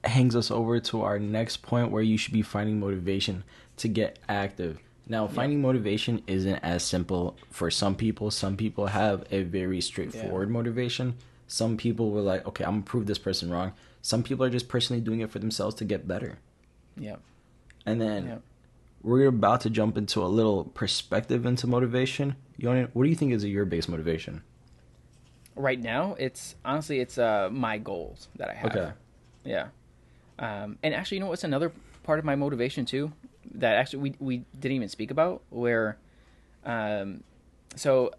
hangs 0.04 0.36
us 0.36 0.50
over 0.52 0.80
to 0.80 1.02
our 1.02 1.20
next 1.20 1.58
point 1.58 1.92
where 1.92 2.02
you 2.02 2.18
should 2.18 2.34
be 2.34 2.42
finding 2.42 2.80
motivation 2.80 3.44
to 3.78 3.88
get 3.88 4.20
active. 4.28 4.80
Now, 5.08 5.28
finding 5.28 5.62
motivation 5.62 6.22
isn't 6.28 6.56
as 6.64 6.84
simple 6.84 7.36
for 7.50 7.70
some 7.70 7.96
people. 7.96 8.32
Some 8.32 8.56
people 8.56 8.88
have 8.88 9.26
a 9.32 9.44
very 9.44 9.82
straightforward 9.82 10.50
motivation. 10.50 11.16
Some 11.48 11.76
people 11.76 12.12
were 12.12 12.22
like, 12.22 12.48
okay, 12.48 12.64
I'm 12.64 12.72
gonna 12.76 12.84
prove 12.84 13.08
this 13.08 13.18
person 13.18 13.50
wrong. 13.52 13.74
Some 14.02 14.24
people 14.24 14.46
are 14.46 14.50
just 14.50 14.70
personally 14.70 15.02
doing 15.02 15.20
it 15.20 15.30
for 15.30 15.40
themselves 15.40 15.76
to 15.76 15.86
get 15.86 16.08
better. 16.08 16.40
Yeah. 16.98 17.18
And 17.86 18.00
then 18.00 18.26
Yeah. 18.26 18.38
we're 19.02 19.28
about 19.28 19.62
to 19.62 19.70
jump 19.70 19.98
into 19.98 20.24
a 20.24 20.28
little 20.28 20.66
perspective 20.66 21.46
into 21.46 21.68
motivation. 21.68 22.36
Yonin, 22.60 22.90
what 22.94 23.04
do 23.04 23.10
you 23.10 23.16
think 23.16 23.34
is 23.34 23.44
your 23.44 23.66
base 23.66 23.90
motivation? 23.90 24.44
Right 25.56 25.82
now, 25.82 26.16
it's 26.18 26.56
honestly 26.64 27.00
it's 27.02 27.18
uh 27.18 27.50
my 27.52 27.78
goals 27.80 28.30
that 28.38 28.50
I 28.50 28.54
have. 28.54 28.72
Okay. 28.72 28.92
Yeah. 29.44 29.68
Um, 30.42 30.80
and 30.82 30.94
actually, 30.94 31.18
you 31.18 31.24
know 31.24 31.30
what's 31.30 31.44
another 31.44 31.72
part 32.04 32.18
of 32.20 32.26
my 32.26 32.36
motivation 32.36 32.84
too 32.84 33.14
that 33.56 33.76
actually 33.76 34.00
we 34.00 34.16
we 34.20 34.38
didn't 34.60 34.76
even 34.76 34.90
speak 34.90 35.12
about 35.12 35.44
where, 35.50 35.98
um, 36.66 37.24
so 37.76 38.12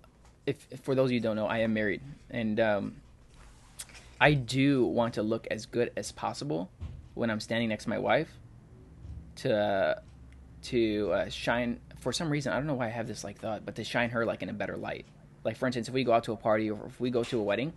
if, 0.47 0.67
if 0.71 0.81
for 0.81 0.95
those 0.95 1.11
of 1.11 1.13
you 1.13 1.21
don't 1.21 1.37
know, 1.37 1.47
I 1.47 1.59
am 1.59 1.75
married 1.75 2.01
and 2.31 2.61
um, 2.61 2.97
I 4.21 4.35
do 4.35 4.87
want 4.87 5.15
to 5.15 5.23
look 5.23 5.49
as 5.51 5.67
good 5.67 5.91
as 5.97 6.13
possible 6.13 6.71
when 7.15 7.29
I'm 7.29 7.41
standing 7.41 7.69
next 7.69 7.85
to 7.85 7.91
my 7.91 7.99
wife 7.99 8.29
to 9.37 9.57
uh, 9.57 10.01
to 10.63 11.13
uh, 11.13 11.29
shine 11.29 11.81
for 11.99 12.13
some 12.13 12.31
reason 12.31 12.53
I 12.53 12.57
don't 12.57 12.69
know 12.69 12.75
why 12.75 12.87
I 12.87 12.91
have 12.91 13.09
this 13.09 13.25
like 13.25 13.41
thought, 13.41 13.67
but 13.67 13.75
to 13.77 13.85
shine 13.85 14.11
her 14.11 14.25
like 14.25 14.43
in 14.43 14.49
a 14.49 14.53
better 14.53 14.77
light. 14.77 15.07
Like 15.45 15.57
for 15.57 15.67
instance, 15.67 15.89
if 15.89 15.95
we 15.95 16.05
go 16.05 16.13
out 16.13 16.23
to 16.25 16.33
a 16.33 16.37
party 16.37 16.71
or 16.71 16.87
if 16.87 17.01
we 17.01 17.11
go 17.11 17.25
to 17.25 17.41
a 17.41 17.43
wedding, 17.43 17.73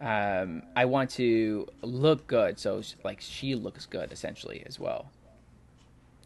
um, 0.00 0.62
I 0.74 0.84
want 0.84 1.10
to 1.12 1.66
look 1.82 2.26
good, 2.26 2.58
so 2.58 2.82
like 3.04 3.20
she 3.20 3.54
looks 3.54 3.86
good 3.86 4.12
essentially 4.12 4.62
as 4.66 4.78
well. 4.78 5.10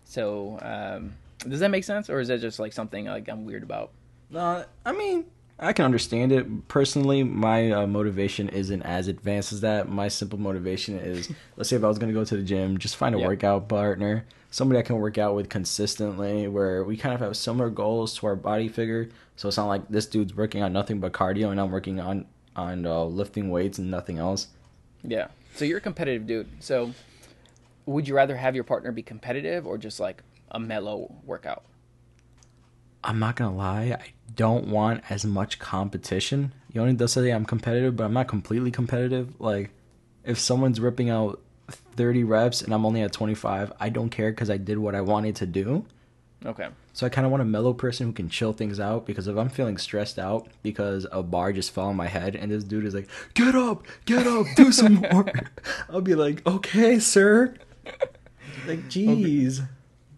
So 0.05 0.59
um, 0.63 1.13
does 1.49 1.61
that 1.61 1.71
make 1.71 1.85
sense, 1.85 2.11
or 2.11 2.21
is 2.21 2.29
that 2.29 2.41
just 2.41 2.59
like 2.59 2.73
something 2.73 3.07
like 3.07 3.29
I'm 3.29 3.45
weird 3.45 3.63
about? 3.63 3.93
No, 4.31 4.65
I 4.85 4.93
mean 4.93 5.25
I 5.59 5.73
can 5.73 5.85
understand 5.85 6.33
it. 6.33 6.69
Personally, 6.69 7.23
my 7.23 7.71
uh, 7.71 7.87
motivation 7.87 8.49
isn't 8.49 8.83
as 8.83 9.09
advanced 9.09 9.53
as 9.53 9.61
that. 9.61 9.89
My 9.91 10.09
simple 10.09 10.39
motivation 10.41 10.99
is, 10.99 11.31
let's 11.57 11.69
say 11.69 11.77
if 11.77 11.85
I 11.85 11.89
was 11.89 11.99
going 11.99 12.13
to 12.13 12.19
go 12.19 12.25
to 12.25 12.37
the 12.37 12.43
gym, 12.43 12.79
just 12.79 12.97
find 12.97 13.15
a 13.15 13.19
Yeah. 13.19 13.27
workout 13.27 13.69
partner, 13.69 14.25
somebody 14.51 14.79
I 14.79 14.83
can 14.83 14.97
work 14.97 15.19
out 15.19 15.35
with 15.37 15.51
consistently, 15.51 16.49
where 16.49 16.83
we 16.83 16.97
kind 16.97 17.15
of 17.15 17.21
have 17.21 17.37
similar 17.37 17.69
goals 17.69 18.15
to 18.19 18.27
our 18.27 18.37
body 18.37 18.69
figure. 18.69 19.11
So 19.37 19.49
it's 19.49 19.59
not 19.59 19.67
like 19.67 19.87
this 19.91 20.07
dude's 20.07 20.35
working 20.35 20.63
on 20.63 20.73
nothing 20.73 20.99
but 20.99 21.13
cardio, 21.13 21.51
and 21.51 21.61
I'm 21.61 21.71
working 21.71 22.01
on 22.01 22.25
on 22.57 22.87
uh, 22.87 23.05
lifting 23.05 23.51
weights 23.51 23.79
and 23.79 23.91
nothing 23.91 24.19
else. 24.19 24.49
Yeah. 25.03 25.29
So 25.55 25.65
you're 25.65 25.79
a 25.79 25.83
competitive 25.83 26.27
dude. 26.27 26.49
So 26.61 26.93
would 27.87 28.07
you 28.07 28.15
rather 28.15 28.37
have 28.37 28.55
your 28.55 28.65
partner 28.65 28.93
be 28.93 29.03
competitive 29.03 29.67
or 29.67 29.79
just 29.79 30.01
like 30.01 30.23
a 30.51 30.61
mellow 30.61 31.15
workout? 31.25 31.65
I'm 33.03 33.19
not 33.19 33.37
gonna 33.37 33.57
lie, 33.57 33.97
I 33.99 34.13
don't 34.37 34.69
want 34.69 35.03
as 35.11 35.25
much 35.25 35.59
competition. 35.59 36.53
Yoni 36.73 36.93
does 36.93 37.13
say 37.13 37.31
I'm 37.31 37.47
competitive, 37.47 37.97
but 37.97 38.05
I'm 38.05 38.13
not 38.13 38.29
completely 38.29 38.71
competitive. 38.71 39.41
Like, 39.41 39.71
if 40.25 40.39
someone's 40.39 40.81
ripping 40.81 41.09
out 41.09 41.41
30 41.97 42.25
reps 42.25 42.61
and 42.61 42.75
I'm 42.75 42.85
only 42.85 43.01
at 43.01 43.13
25, 43.13 43.73
I 43.81 43.89
don't 43.89 44.11
care 44.11 44.31
because 44.31 44.51
I 44.51 44.59
did 44.59 44.79
what 44.79 44.95
I 44.95 45.01
wanted 45.01 45.37
to 45.37 45.47
do. 45.47 45.87
Okay. 46.45 46.69
So 46.93 47.07
I 47.07 47.09
kind 47.09 47.25
of 47.25 47.31
want 47.31 47.41
a 47.41 47.47
mellow 47.47 47.73
person 47.73 48.07
who 48.07 48.13
can 48.13 48.29
chill 48.29 48.53
things 48.53 48.81
out 48.81 49.07
because 49.07 49.29
if 49.29 49.37
I'm 49.37 49.49
feeling 49.49 49.79
stressed 49.79 50.19
out 50.19 50.49
because 50.63 51.07
a 51.13 51.23
bar 51.23 51.53
just 51.53 51.71
fell 51.73 51.87
on 51.87 51.97
my 51.97 52.09
head 52.09 52.35
and 52.35 52.51
this 52.51 52.65
dude 52.65 52.85
is 52.85 52.95
like, 52.95 53.09
"Get 53.35 53.55
up, 53.55 53.87
get 54.07 54.27
up, 54.27 54.47
do 54.57 54.73
some 54.73 54.95
more," 55.13 55.27
I'll 55.89 56.01
be 56.01 56.15
like, 56.17 56.45
"Okay, 56.47 56.99
sir." 56.99 57.55
Like, 58.67 58.81
jeez. 58.89 59.67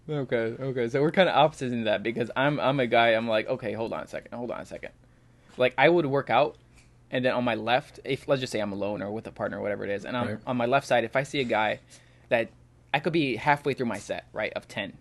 Okay. 0.09 0.37
Okay. 0.61 0.88
So 0.88 1.00
we're 1.00 1.12
kind 1.12 1.29
of 1.29 1.37
opposites 1.37 1.73
in 1.73 1.85
that 1.85 2.02
because 2.02 2.31
I'm 2.35 2.59
I'm 2.59 2.81
a 2.81 2.87
guy. 2.87 3.09
I'm 3.11 3.29
like, 3.29 3.49
okay, 3.49 3.73
hold 3.73 3.93
on 3.93 4.02
a 4.05 4.07
second. 4.09 4.33
Hold 4.37 4.50
on 4.50 4.61
a 4.61 4.67
second. 4.67 4.91
Like 5.57 5.75
I 5.79 5.88
would 5.88 6.07
work 6.07 6.31
out, 6.31 6.57
and 7.11 7.25
then 7.25 7.33
on 7.35 7.45
my 7.45 7.55
left, 7.55 8.00
if 8.05 8.26
let's 8.26 8.41
just 8.41 8.50
say 8.52 8.61
I'm 8.61 8.73
alone 8.73 9.02
or 9.02 9.11
with 9.12 9.26
a 9.26 9.31
partner 9.33 9.59
or 9.59 9.62
whatever 9.62 9.85
it 9.85 9.91
is, 9.91 10.05
and 10.05 10.17
I'm, 10.17 10.26
Right. 10.29 10.38
on 10.47 10.57
my 10.57 10.67
left 10.67 10.87
side, 10.87 11.05
if 11.05 11.14
I 11.17 11.23
see 11.23 11.41
a 11.41 11.45
guy 11.45 11.81
that 12.31 12.50
I 12.95 12.99
could 13.00 13.12
be 13.12 13.37
halfway 13.37 13.75
through 13.75 13.87
my 13.87 13.99
set, 13.99 14.26
right, 14.33 14.52
of 14.55 14.67
ten, 14.67 14.95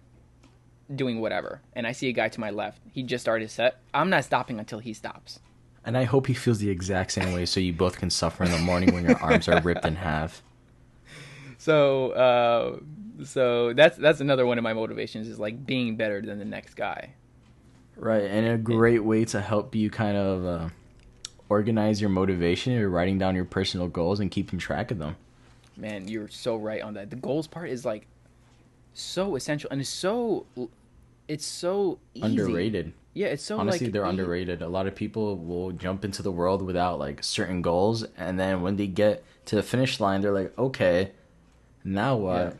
doing 0.95 1.21
whatever, 1.21 1.61
and 1.73 1.87
I 1.87 1.91
see 1.91 2.09
a 2.09 2.13
guy 2.13 2.29
to 2.29 2.39
my 2.39 2.49
left, 2.49 2.81
he 2.91 3.03
just 3.03 3.23
started 3.23 3.45
his 3.45 3.51
set. 3.51 3.79
I'm 3.93 4.09
not 4.09 4.25
stopping 4.25 4.59
until 4.59 4.79
he 4.79 4.93
stops. 4.93 5.39
And 5.83 5.97
I 5.97 6.03
hope 6.03 6.27
he 6.27 6.33
feels 6.33 6.59
the 6.59 6.69
exact 6.69 7.11
same 7.11 7.33
way 7.33 7.45
so 7.45 7.59
you 7.59 7.73
both 7.73 7.97
can 7.97 8.09
suffer 8.09 8.43
in 8.43 8.51
the 8.51 8.59
morning 8.59 8.93
when 8.93 9.03
your 9.03 9.17
arms 9.21 9.47
are 9.47 9.61
ripped 9.61 9.85
in 9.85 9.95
half. 9.95 10.43
So, 11.57 12.11
uh, 12.11 13.23
so 13.23 13.73
that's 13.73 13.97
that's 13.97 14.19
another 14.19 14.45
one 14.45 14.57
of 14.57 14.63
my 14.63 14.73
motivations 14.73 15.27
is 15.27 15.39
like 15.39 15.65
being 15.65 15.95
better 15.95 16.21
than 16.21 16.39
the 16.39 16.45
next 16.45 16.75
guy. 16.75 17.13
Right, 17.95 18.23
and 18.23 18.47
a 18.47 18.57
great 18.57 19.03
way 19.03 19.25
to 19.25 19.41
help 19.41 19.75
you 19.75 19.89
kind 19.89 20.17
of 20.17 20.45
uh, 20.45 20.69
organize 21.49 21.99
your 21.99 22.09
motivation 22.09 22.73
is 22.73 22.87
writing 22.87 23.17
down 23.17 23.35
your 23.35 23.45
personal 23.45 23.87
goals 23.87 24.19
and 24.19 24.31
keeping 24.31 24.57
track 24.57 24.89
of 24.89 24.99
them. 24.99 25.17
Man, 25.77 26.07
you're 26.07 26.29
so 26.29 26.55
right 26.55 26.81
on 26.81 26.93
that. 26.93 27.09
The 27.09 27.15
goals 27.15 27.47
part 27.47 27.69
is 27.69 27.85
like 27.85 28.07
so 28.93 29.35
essential 29.35 29.69
and 29.71 29.81
it's 29.81 29.89
so 29.89 30.45
it's 31.31 31.45
so 31.45 31.99
easy. 32.13 32.25
Underrated. 32.25 32.91
Yeah, 33.13 33.27
it's 33.27 33.43
so 33.43 33.57
Honestly, 33.57 33.87
like 33.87 33.93
they're 33.93 34.05
e- 34.05 34.09
underrated. 34.09 34.61
A 34.61 34.67
lot 34.67 34.85
of 34.85 34.95
people 34.95 35.37
will 35.37 35.71
jump 35.71 36.03
into 36.03 36.21
the 36.21 36.31
world 36.31 36.61
without 36.61 36.99
like 36.99 37.23
certain 37.23 37.61
goals, 37.61 38.03
and 38.17 38.37
then 38.37 38.61
when 38.61 38.75
they 38.75 38.87
get 38.87 39.23
to 39.45 39.55
the 39.55 39.63
finish 39.63 39.99
line, 40.01 40.19
they're 40.19 40.33
like, 40.33 40.57
"Okay, 40.57 41.11
now 41.85 42.17
what?" 42.17 42.57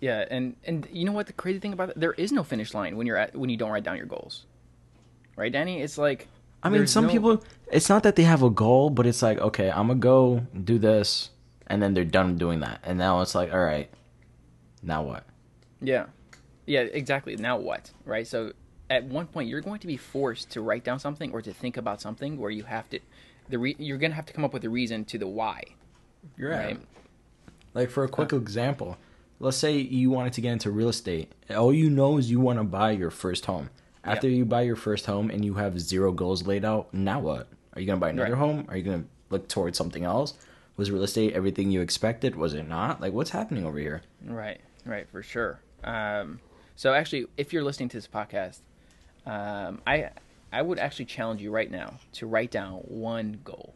Yeah, 0.00 0.26
and 0.30 0.56
and 0.64 0.86
you 0.92 1.06
know 1.06 1.12
what 1.12 1.26
the 1.26 1.32
crazy 1.32 1.58
thing 1.58 1.72
about 1.72 1.90
it? 1.90 2.00
There 2.00 2.12
is 2.12 2.32
no 2.32 2.42
finish 2.44 2.74
line 2.74 2.98
when 2.98 3.06
you're 3.06 3.16
at 3.16 3.34
when 3.34 3.48
you 3.48 3.56
don't 3.56 3.70
write 3.70 3.84
down 3.84 3.96
your 3.96 4.06
goals. 4.06 4.44
Right, 5.36 5.52
Danny? 5.52 5.80
It's 5.80 5.96
like 5.96 6.28
I 6.62 6.68
mean, 6.68 6.86
some 6.86 7.06
no- 7.06 7.12
people. 7.12 7.42
It's 7.72 7.88
not 7.88 8.02
that 8.02 8.16
they 8.16 8.24
have 8.24 8.42
a 8.42 8.50
goal, 8.50 8.90
but 8.90 9.06
it's 9.06 9.22
like, 9.22 9.38
okay, 9.38 9.70
I'm 9.70 9.88
gonna 9.88 10.00
go 10.00 10.46
do 10.64 10.78
this, 10.78 11.30
and 11.66 11.82
then 11.82 11.94
they're 11.94 12.04
done 12.04 12.36
doing 12.36 12.60
that, 12.60 12.80
and 12.84 12.98
now 12.98 13.20
it's 13.22 13.34
like, 13.34 13.52
all 13.52 13.64
right, 13.64 13.88
now 14.82 15.02
what? 15.02 15.24
Yeah. 15.80 16.06
Yeah, 16.70 16.82
exactly. 16.82 17.34
Now 17.34 17.56
what? 17.58 17.90
Right? 18.04 18.24
So 18.24 18.52
at 18.88 19.02
one 19.04 19.26
point 19.26 19.48
you're 19.48 19.60
going 19.60 19.80
to 19.80 19.88
be 19.88 19.96
forced 19.96 20.50
to 20.50 20.60
write 20.60 20.84
down 20.84 21.00
something 21.00 21.32
or 21.32 21.42
to 21.42 21.52
think 21.52 21.76
about 21.76 22.00
something 22.00 22.38
where 22.38 22.50
you 22.50 22.62
have 22.62 22.88
to 22.90 23.00
the 23.48 23.58
re- 23.58 23.76
you're 23.80 23.98
going 23.98 24.12
to 24.12 24.14
have 24.14 24.26
to 24.26 24.32
come 24.32 24.44
up 24.44 24.52
with 24.52 24.64
a 24.64 24.68
reason 24.68 25.04
to 25.06 25.18
the 25.18 25.26
why. 25.26 25.64
You're 26.36 26.50
Right. 26.50 26.78
Like 27.74 27.90
for 27.90 28.04
a 28.04 28.08
quick 28.08 28.32
example, 28.32 28.98
let's 29.40 29.56
say 29.56 29.78
you 29.78 30.10
wanted 30.10 30.32
to 30.34 30.40
get 30.40 30.52
into 30.52 30.70
real 30.70 30.88
estate. 30.90 31.32
All 31.50 31.74
you 31.74 31.90
know 31.90 32.18
is 32.18 32.30
you 32.30 32.38
want 32.38 32.60
to 32.60 32.64
buy 32.64 32.92
your 32.92 33.10
first 33.10 33.46
home. 33.46 33.70
After 34.04 34.28
you 34.28 34.44
buy 34.44 34.62
your 34.62 34.76
first 34.76 35.06
home 35.06 35.28
and 35.28 35.44
you 35.44 35.54
have 35.54 35.80
zero 35.80 36.12
goals 36.12 36.46
laid 36.46 36.64
out, 36.64 36.94
now 36.94 37.18
what? 37.18 37.48
Are 37.74 37.80
you 37.80 37.86
gonna 37.88 37.98
buy 37.98 38.10
another 38.10 38.30
Right. 38.32 38.38
home? 38.38 38.64
Are 38.68 38.76
you 38.76 38.84
gonna 38.84 39.04
look 39.30 39.48
towards 39.48 39.76
something 39.76 40.04
else? 40.04 40.34
Was 40.76 40.90
real 40.92 41.02
estate 41.02 41.34
everything 41.34 41.72
you 41.72 41.80
expected? 41.80 42.36
Was 42.36 42.54
it 42.54 42.68
not? 42.68 43.00
Like 43.00 43.12
what's 43.12 43.30
happening 43.30 43.64
over 43.66 43.78
here? 43.78 44.02
Right, 44.24 44.60
right, 44.86 45.08
for 45.10 45.22
sure. 45.22 45.60
Um, 45.84 46.40
so 46.80 46.94
actually, 46.94 47.26
if 47.36 47.52
you're 47.52 47.62
listening 47.62 47.90
to 47.90 47.98
this 47.98 48.08
podcast, 48.08 48.60
um, 49.26 49.82
I 49.86 50.12
I 50.50 50.62
would 50.62 50.78
actually 50.78 51.04
challenge 51.04 51.42
you 51.42 51.50
right 51.50 51.70
now 51.70 51.98
to 52.12 52.26
write 52.26 52.50
down 52.50 52.76
one 52.76 53.40
goal 53.44 53.74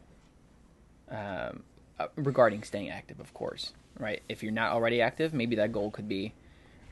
um, 1.11 1.61
uh, 1.99 2.07
regarding 2.15 2.63
staying 2.63 2.89
active. 2.89 3.19
Of 3.19 3.31
course, 3.35 3.73
right. 3.99 4.23
If 4.27 4.41
you're 4.41 4.51
not 4.51 4.71
already 4.71 5.03
active, 5.03 5.35
maybe 5.35 5.55
that 5.57 5.71
goal 5.71 5.91
could 5.91 6.09
be 6.09 6.33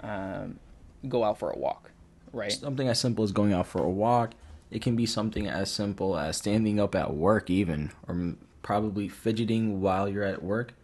um, 0.01 0.60
go 1.10 1.24
out 1.24 1.39
for 1.39 1.50
a 1.50 1.58
walk. 1.58 1.89
Right. 2.32 2.51
Something 2.51 2.88
as 2.88 3.00
simple 3.00 3.24
as 3.24 3.32
going 3.32 3.51
out 3.51 3.65
for 3.65 3.84
a 3.84 3.89
walk. 3.89 4.36
It 4.70 4.84
can 4.84 4.96
be 4.96 5.08
something 5.08 5.48
as 5.48 5.72
simple 5.72 6.15
as 6.15 6.38
standing 6.38 6.79
up 6.79 6.93
at 6.93 7.15
work, 7.15 7.50
even, 7.50 7.91
or 8.08 8.36
probably 8.62 9.10
fidgeting 9.10 9.82
while 9.82 10.08
you're 10.08 10.22
at 10.22 10.43
work. 10.43 10.75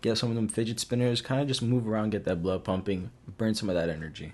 Get 0.00 0.16
some 0.16 0.28
of 0.30 0.36
them 0.36 0.46
fidget 0.46 0.78
spinners, 0.78 1.22
kind 1.22 1.40
of 1.40 1.48
just 1.48 1.60
move 1.60 1.88
around, 1.88 2.10
get 2.10 2.22
that 2.26 2.40
blood 2.40 2.62
pumping, 2.62 3.10
burn 3.36 3.56
some 3.56 3.68
of 3.68 3.74
that 3.74 3.88
energy. 3.88 4.32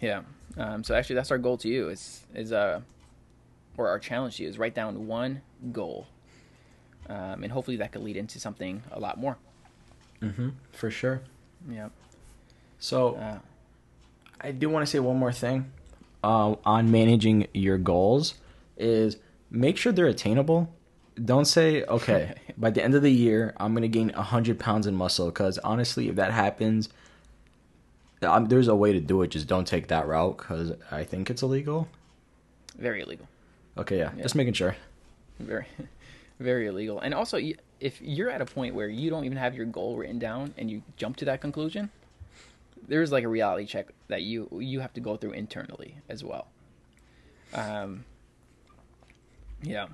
Yeah. 0.00 0.22
Um, 0.56 0.82
so 0.84 0.94
actually, 0.94 1.16
that's 1.16 1.30
our 1.30 1.38
goal 1.38 1.56
to 1.58 1.68
you. 1.68 1.88
Is 1.88 2.24
is 2.34 2.52
uh, 2.52 2.80
or 3.76 3.88
our 3.88 3.98
challenge 3.98 4.36
to 4.36 4.42
you 4.42 4.48
is 4.48 4.58
write 4.58 4.74
down 4.74 5.06
one 5.06 5.42
goal, 5.72 6.06
um, 7.08 7.42
and 7.42 7.52
hopefully 7.52 7.76
that 7.78 7.92
could 7.92 8.02
lead 8.02 8.16
into 8.16 8.40
something 8.40 8.82
a 8.92 8.98
lot 9.00 9.18
more. 9.18 9.36
Mm-hmm. 10.22 10.50
For 10.72 10.90
sure. 10.90 11.22
Yeah. 11.70 11.88
So 12.78 13.16
Uh, 13.16 13.38
I 14.40 14.52
do 14.52 14.68
want 14.68 14.86
to 14.86 14.90
say 14.90 14.98
one 15.00 15.16
more 15.16 15.32
thing 15.32 15.70
uh, 16.22 16.54
on 16.64 16.90
managing 16.90 17.46
your 17.54 17.78
goals 17.78 18.34
is 18.76 19.16
make 19.50 19.76
sure 19.76 19.92
they're 19.92 20.06
attainable. 20.06 20.72
Don't 21.24 21.46
say, 21.46 21.82
okay, 21.84 22.34
by 22.58 22.70
the 22.70 22.82
end 22.82 22.94
of 22.94 23.02
the 23.02 23.10
year, 23.12 23.54
I'm 23.58 23.72
going 23.72 23.82
to 23.82 23.88
gain 23.88 24.10
100 24.10 24.58
pounds 24.58 24.86
in 24.86 24.94
muscle. 24.94 25.26
Because 25.26 25.58
honestly, 25.58 26.08
if 26.08 26.14
that 26.16 26.32
happens, 26.32 26.88
um, 28.22 28.46
there's 28.46 28.68
a 28.68 28.74
way 28.74 28.92
to 28.92 29.00
do 29.00 29.22
it. 29.22 29.28
Just 29.30 29.46
don't 29.46 29.66
take 29.66 29.88
that 29.88 30.06
route 30.06 30.38
because 30.38 30.72
I 30.90 31.04
think 31.04 31.30
it's 31.30 31.42
illegal. 31.42 31.88
very 32.76 33.02
illegal. 33.02 33.28
Okay, 33.76 33.98
yeah, 33.98 34.10
Yeah. 34.16 34.22
just 34.22 34.34
making 34.34 34.54
sure. 34.54 34.76
Very, 35.38 35.66
very 36.40 36.66
illegal. 36.66 36.98
And 37.00 37.14
also, 37.14 37.38
if 37.80 38.00
you're 38.02 38.30
at 38.30 38.40
a 38.40 38.44
point 38.46 38.74
where 38.74 38.88
you 38.88 39.08
don't 39.10 39.24
even 39.24 39.38
have 39.38 39.54
your 39.54 39.66
goal 39.66 39.96
written 39.96 40.18
down 40.18 40.52
and 40.58 40.68
you 40.70 40.82
jump 40.96 41.16
to 41.18 41.24
that 41.26 41.40
conclusion, 41.40 41.90
there's 42.88 43.12
like 43.12 43.22
a 43.24 43.28
reality 43.28 43.66
check 43.66 43.88
that 44.08 44.22
you 44.22 44.48
you 44.60 44.80
have 44.80 44.92
to 44.94 45.00
go 45.00 45.16
through 45.16 45.32
internally 45.32 45.96
as 46.08 46.24
well. 46.24 46.48
Um, 47.54 48.04
yeah, 49.62 49.86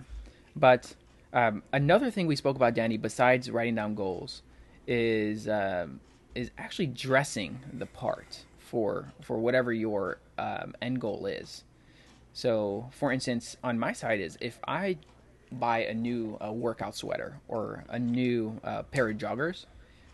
but 0.56 0.94
um, 1.32 1.62
another 1.72 2.10
thing 2.10 2.26
we 2.26 2.36
spoke 2.36 2.56
about, 2.56 2.74
Danny, 2.74 2.96
besides 2.96 3.50
writing 3.50 3.74
down 3.74 3.94
goals, 3.94 4.42
is 4.86 5.48
um, 5.48 6.00
is 6.34 6.50
actually 6.58 6.86
dressing 6.86 7.60
the 7.72 7.86
part 7.86 8.44
for 8.58 9.12
for 9.20 9.38
whatever 9.38 9.72
your 9.72 10.18
um, 10.38 10.74
end 10.82 11.00
goal 11.00 11.26
is. 11.26 11.64
So, 12.32 12.90
for 12.90 13.12
instance, 13.12 13.56
on 13.62 13.78
my 13.78 13.92
side 13.92 14.20
is 14.20 14.36
if 14.40 14.58
I 14.66 14.98
buy 15.52 15.84
a 15.84 15.94
new 15.94 16.36
uh, 16.44 16.52
workout 16.52 16.96
sweater 16.96 17.38
or 17.46 17.84
a 17.88 17.98
new 17.98 18.60
uh, 18.64 18.82
pair 18.82 19.08
of 19.08 19.18
joggers, 19.18 19.66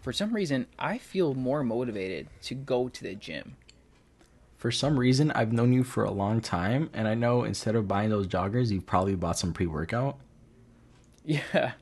for 0.02 0.12
some 0.12 0.34
reason 0.34 0.66
I 0.78 0.98
feel 0.98 1.34
more 1.34 1.64
motivated 1.64 2.28
to 2.42 2.54
go 2.54 2.88
to 2.88 3.02
the 3.02 3.14
gym. 3.14 3.56
For 4.58 4.70
some 4.70 5.00
reason, 5.00 5.30
I've 5.30 5.54
known 5.54 5.72
you 5.72 5.82
for 5.82 6.04
a 6.04 6.10
long 6.10 6.42
time, 6.42 6.90
and 6.92 7.08
I 7.08 7.14
know 7.14 7.44
instead 7.44 7.74
of 7.74 7.88
buying 7.88 8.10
those 8.10 8.26
joggers, 8.26 8.70
you've 8.70 8.84
probably 8.84 9.14
bought 9.14 9.38
some 9.38 9.54
pre-workout. 9.54 10.18
Yeah, 11.22 11.72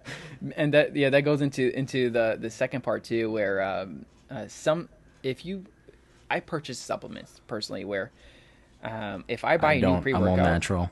and 0.57 0.75
that 0.75 0.97
yeah 0.97 1.11
that 1.11 1.21
goes 1.23 1.43
into 1.43 1.71
into 1.75 2.11
the 2.11 2.37
the 2.39 2.51
second 2.51 2.83
part 2.83 3.05
too, 3.05 3.31
where 3.31 3.63
um, 3.63 4.05
uh, 4.31 4.47
some 4.49 4.89
if 5.23 5.45
you 5.45 5.65
I 6.31 6.41
purchase 6.41 6.79
supplements 6.79 7.41
personally 7.47 7.85
where 7.85 8.11
um, 8.83 9.25
if 9.29 9.45
I 9.45 9.57
buy 9.57 9.71
I 9.71 9.73
a 9.75 9.77
new 9.77 9.81
don't. 9.83 10.03
pre 10.03 10.13
I'm 10.15 10.23
all 10.23 10.31
workout, 10.33 10.45
natural. 10.45 10.91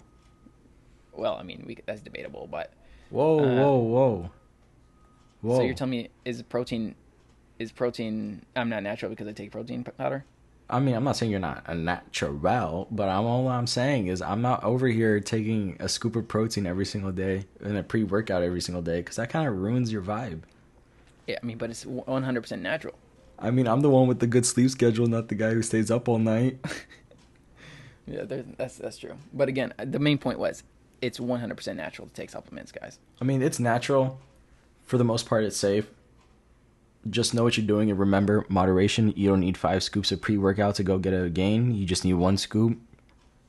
well, 1.13 1.37
I 1.37 1.43
mean 1.43 1.65
we, 1.67 1.79
that's 1.87 2.01
debatable, 2.01 2.49
but 2.51 2.73
Whoa, 3.11 3.39
Uh, 3.39 3.55
whoa, 3.55 3.77
whoa, 3.79 4.31
whoa! 5.43 5.57
so 5.59 5.63
you're 5.63 5.75
telling 5.75 5.91
me 5.93 6.11
is 6.25 6.43
protein 6.43 6.95
is 7.59 7.71
protein 7.73 8.45
I'm 8.57 8.69
not 8.69 8.83
natural 8.83 9.11
because 9.11 9.27
I 9.29 9.33
take 9.33 9.51
protein 9.53 9.85
powder? 9.85 10.25
I 10.69 10.81
mean, 10.81 10.97
I'm 10.97 11.05
not 11.05 11.17
saying 11.17 11.31
you're 11.31 11.39
not 11.39 11.63
a 11.67 11.77
natural, 11.77 12.89
but 12.91 13.09
I'm 13.09 13.25
all 13.25 13.47
I'm 13.47 13.69
saying 13.69 14.09
is 14.09 14.21
I'm 14.21 14.43
not 14.43 14.65
over 14.65 14.89
here 14.89 15.21
taking 15.21 15.77
a 15.79 15.89
scoop 15.89 16.17
of 16.17 16.27
protein 16.27 16.67
every 16.67 16.85
single 16.85 17.13
day 17.13 17.45
and 17.63 17.77
a 17.79 17.85
pre-workout 17.85 18.43
every 18.43 18.61
single 18.61 18.83
day 18.83 18.99
because 18.99 19.15
that 19.15 19.31
kind 19.31 19.47
of 19.47 19.57
ruins 19.57 19.93
your 19.93 20.03
vibe. 20.03 20.41
Yeah, 21.29 21.39
I 21.41 21.47
mean, 21.47 21.57
but 21.57 21.71
it's 21.71 21.85
100% 21.85 22.59
natural. 22.61 22.95
I 23.39 23.51
mean, 23.51 23.67
I'm 23.69 23.81
the 23.81 23.91
one 23.91 24.07
with 24.09 24.21
the 24.21 24.27
good 24.27 24.47
sleep 24.47 24.71
schedule, 24.71 25.07
not 25.07 25.29
the 25.29 25.35
guy 25.35 25.51
who 25.53 25.63
stays 25.63 25.91
up 25.91 26.09
all 26.09 26.19
night. 26.19 26.59
Yeah, 28.09 28.23
that's 28.25 28.77
that's 28.77 28.99
true. 28.99 29.17
But 29.33 29.49
again, 29.49 29.75
the 29.85 29.99
main 29.99 30.19
point 30.19 30.39
was 30.39 30.63
it's 31.03 31.19
100% 31.19 31.75
natural 31.75 32.07
to 32.07 32.15
take 32.15 32.31
supplements, 32.31 32.71
guys. 32.71 33.01
I 33.21 33.25
mean, 33.25 33.43
it's 33.43 33.59
natural. 33.59 34.21
For 34.85 34.97
the 34.97 35.03
most 35.03 35.27
part, 35.27 35.43
it's 35.43 35.57
safe. 35.57 35.89
Just 37.11 37.35
know 37.35 37.43
what 37.43 37.57
you're 37.57 37.67
doing 37.67 37.91
and 37.91 37.99
remember 37.99 38.47
moderation. 38.49 39.13
You 39.17 39.29
don't 39.31 39.41
need 39.41 39.57
five 39.57 39.83
scoops 39.83 40.13
of 40.13 40.21
pre 40.21 40.39
workout 40.39 40.77
to 40.77 40.85
go 40.85 40.99
get 40.99 41.15
a 41.15 41.29
gain. 41.29 41.75
You 41.75 41.85
just 41.85 42.05
need 42.05 42.15
one 42.15 42.37
scoop. 42.37 42.79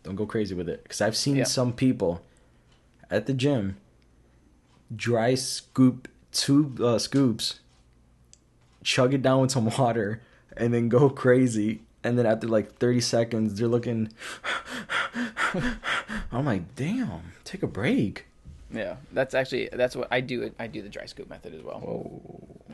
Don't 0.02 0.16
go 0.16 0.26
crazy 0.26 0.56
with 0.56 0.68
it. 0.70 0.82
Because 0.82 1.02
I've 1.02 1.16
seen 1.16 1.36
Yeah. 1.36 1.44
some 1.44 1.72
people 1.72 2.24
at 3.12 3.28
the 3.28 3.34
gym 3.34 3.78
dry 4.96 5.36
scoop 5.36 6.08
two 6.32 6.74
uh, 6.82 6.98
scoops, 6.98 7.60
chug 8.88 9.14
it 9.14 9.22
down 9.22 9.42
with 9.42 9.52
some 9.52 9.66
water, 9.78 10.22
and 10.56 10.74
then 10.74 10.88
go 10.88 11.10
crazy. 11.10 11.82
And 12.04 12.18
then 12.18 12.26
after 12.26 12.48
like 12.48 12.78
30 12.78 13.02
seconds, 13.02 13.60
they're 13.60 13.68
looking. 13.68 14.14
I'm 16.32 16.46
like, 16.46 16.76
damn, 16.76 17.34
take 17.44 17.64
a 17.64 17.68
break. 17.68 18.26
Yeah, 18.72 18.96
that's 19.12 19.34
actually 19.34 19.70
that's 19.74 19.96
what 19.96 20.08
I 20.12 20.22
do. 20.22 20.52
I 20.60 20.68
do 20.68 20.82
the 20.82 20.90
dry 20.90 21.06
scoop 21.06 21.30
method 21.30 21.54
as 21.54 21.62
well. 21.62 21.80
Whoa. 21.80 22.22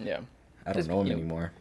Yeah, 0.03 0.21
I 0.65 0.73
don't 0.73 0.77
Just, 0.79 0.89
know 0.89 1.01
him 1.01 1.07
you 1.07 1.13
know, 1.13 1.19
anymore. 1.19 1.51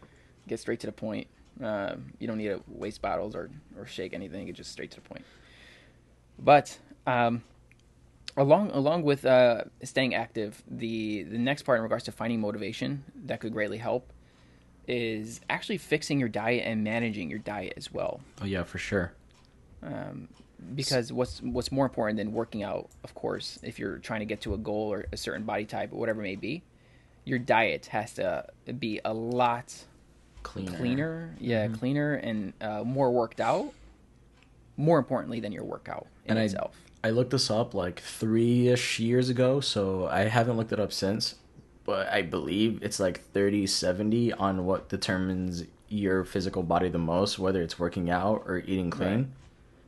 get 0.48 0.58
straight 0.60 0.80
to 0.80 0.86
the 0.86 0.92
point. 0.92 1.26
Um, 1.62 2.12
you 2.18 2.26
don't 2.26 2.38
need 2.38 2.48
to 2.48 2.62
waste 2.66 3.02
bottles 3.02 3.34
or 3.34 3.50
or 3.78 3.86
shake 3.86 4.12
anything. 4.14 4.46
Get 4.46 4.56
just 4.56 4.72
straight 4.72 4.90
to 4.92 4.96
the 5.00 5.08
point. 5.08 5.24
But 6.38 6.78
um, 7.06 7.42
along 8.36 8.70
along 8.70 9.02
with 9.02 9.24
uh, 9.24 9.64
staying 9.82 10.14
active, 10.14 10.62
the 10.70 11.22
the 11.24 11.38
next 11.38 11.62
part 11.62 11.76
in 11.78 11.82
regards 11.82 12.04
to 12.04 12.12
finding 12.12 12.40
motivation 12.40 13.04
that 13.26 13.40
could 13.40 13.52
greatly 13.52 13.78
help 13.78 14.10
is 14.88 15.40
actually 15.48 15.78
fixing 15.78 16.18
your 16.18 16.28
diet 16.28 16.64
and 16.66 16.82
managing 16.82 17.30
your 17.30 17.38
diet 17.38 17.74
as 17.76 17.92
well. 17.92 18.20
Oh 18.40 18.44
yeah, 18.44 18.64
for 18.64 18.78
sure. 18.78 19.12
um, 19.82 20.28
because 20.76 21.12
what's 21.12 21.42
what's 21.42 21.72
more 21.72 21.84
important 21.84 22.16
than 22.18 22.32
working 22.32 22.62
out, 22.62 22.88
of 23.02 23.14
course, 23.14 23.58
if 23.64 23.78
you're 23.80 23.98
trying 23.98 24.20
to 24.20 24.26
get 24.26 24.40
to 24.42 24.54
a 24.54 24.58
goal 24.58 24.92
or 24.92 25.06
a 25.12 25.16
certain 25.16 25.42
body 25.44 25.64
type 25.64 25.92
or 25.92 25.96
whatever 25.98 26.20
it 26.20 26.24
may 26.24 26.36
be, 26.36 26.62
your 27.24 27.38
diet 27.40 27.86
has 27.86 28.12
to 28.14 28.46
be 28.78 29.00
a 29.04 29.12
lot 29.12 29.74
Cleaner. 30.44 30.76
cleaner, 30.76 31.36
yeah, 31.40 31.66
Mm-hmm. 31.66 31.74
cleaner 31.74 32.14
and 32.14 32.52
uh, 32.60 32.84
more 32.84 33.10
worked 33.10 33.40
out. 33.40 33.72
More 34.76 34.98
importantly 34.98 35.38
than 35.40 35.52
your 35.52 35.64
workout 35.64 36.06
in 36.24 36.32
And 36.32 36.38
I- 36.38 36.42
itself. 36.44 36.76
I 37.04 37.10
looked 37.10 37.30
this 37.32 37.50
up 37.50 37.74
like 37.74 37.98
three 38.00 38.68
ish 38.68 39.00
years 39.00 39.28
ago, 39.28 39.60
so 39.60 40.06
I 40.06 40.20
haven't 40.28 40.56
looked 40.56 40.70
it 40.72 40.78
up 40.78 40.92
since. 40.92 41.34
But 41.84 42.08
I 42.08 42.22
believe 42.22 42.80
it's 42.82 43.00
like 43.00 43.20
30 43.32 43.66
70 43.66 44.32
on 44.34 44.64
what 44.64 44.88
determines 44.88 45.64
your 45.88 46.24
physical 46.24 46.62
body 46.62 46.88
the 46.88 46.98
most, 46.98 47.38
whether 47.38 47.62
it's 47.62 47.78
working 47.78 48.10
out 48.10 48.44
or 48.46 48.58
eating 48.66 48.90
clean. 48.90 49.32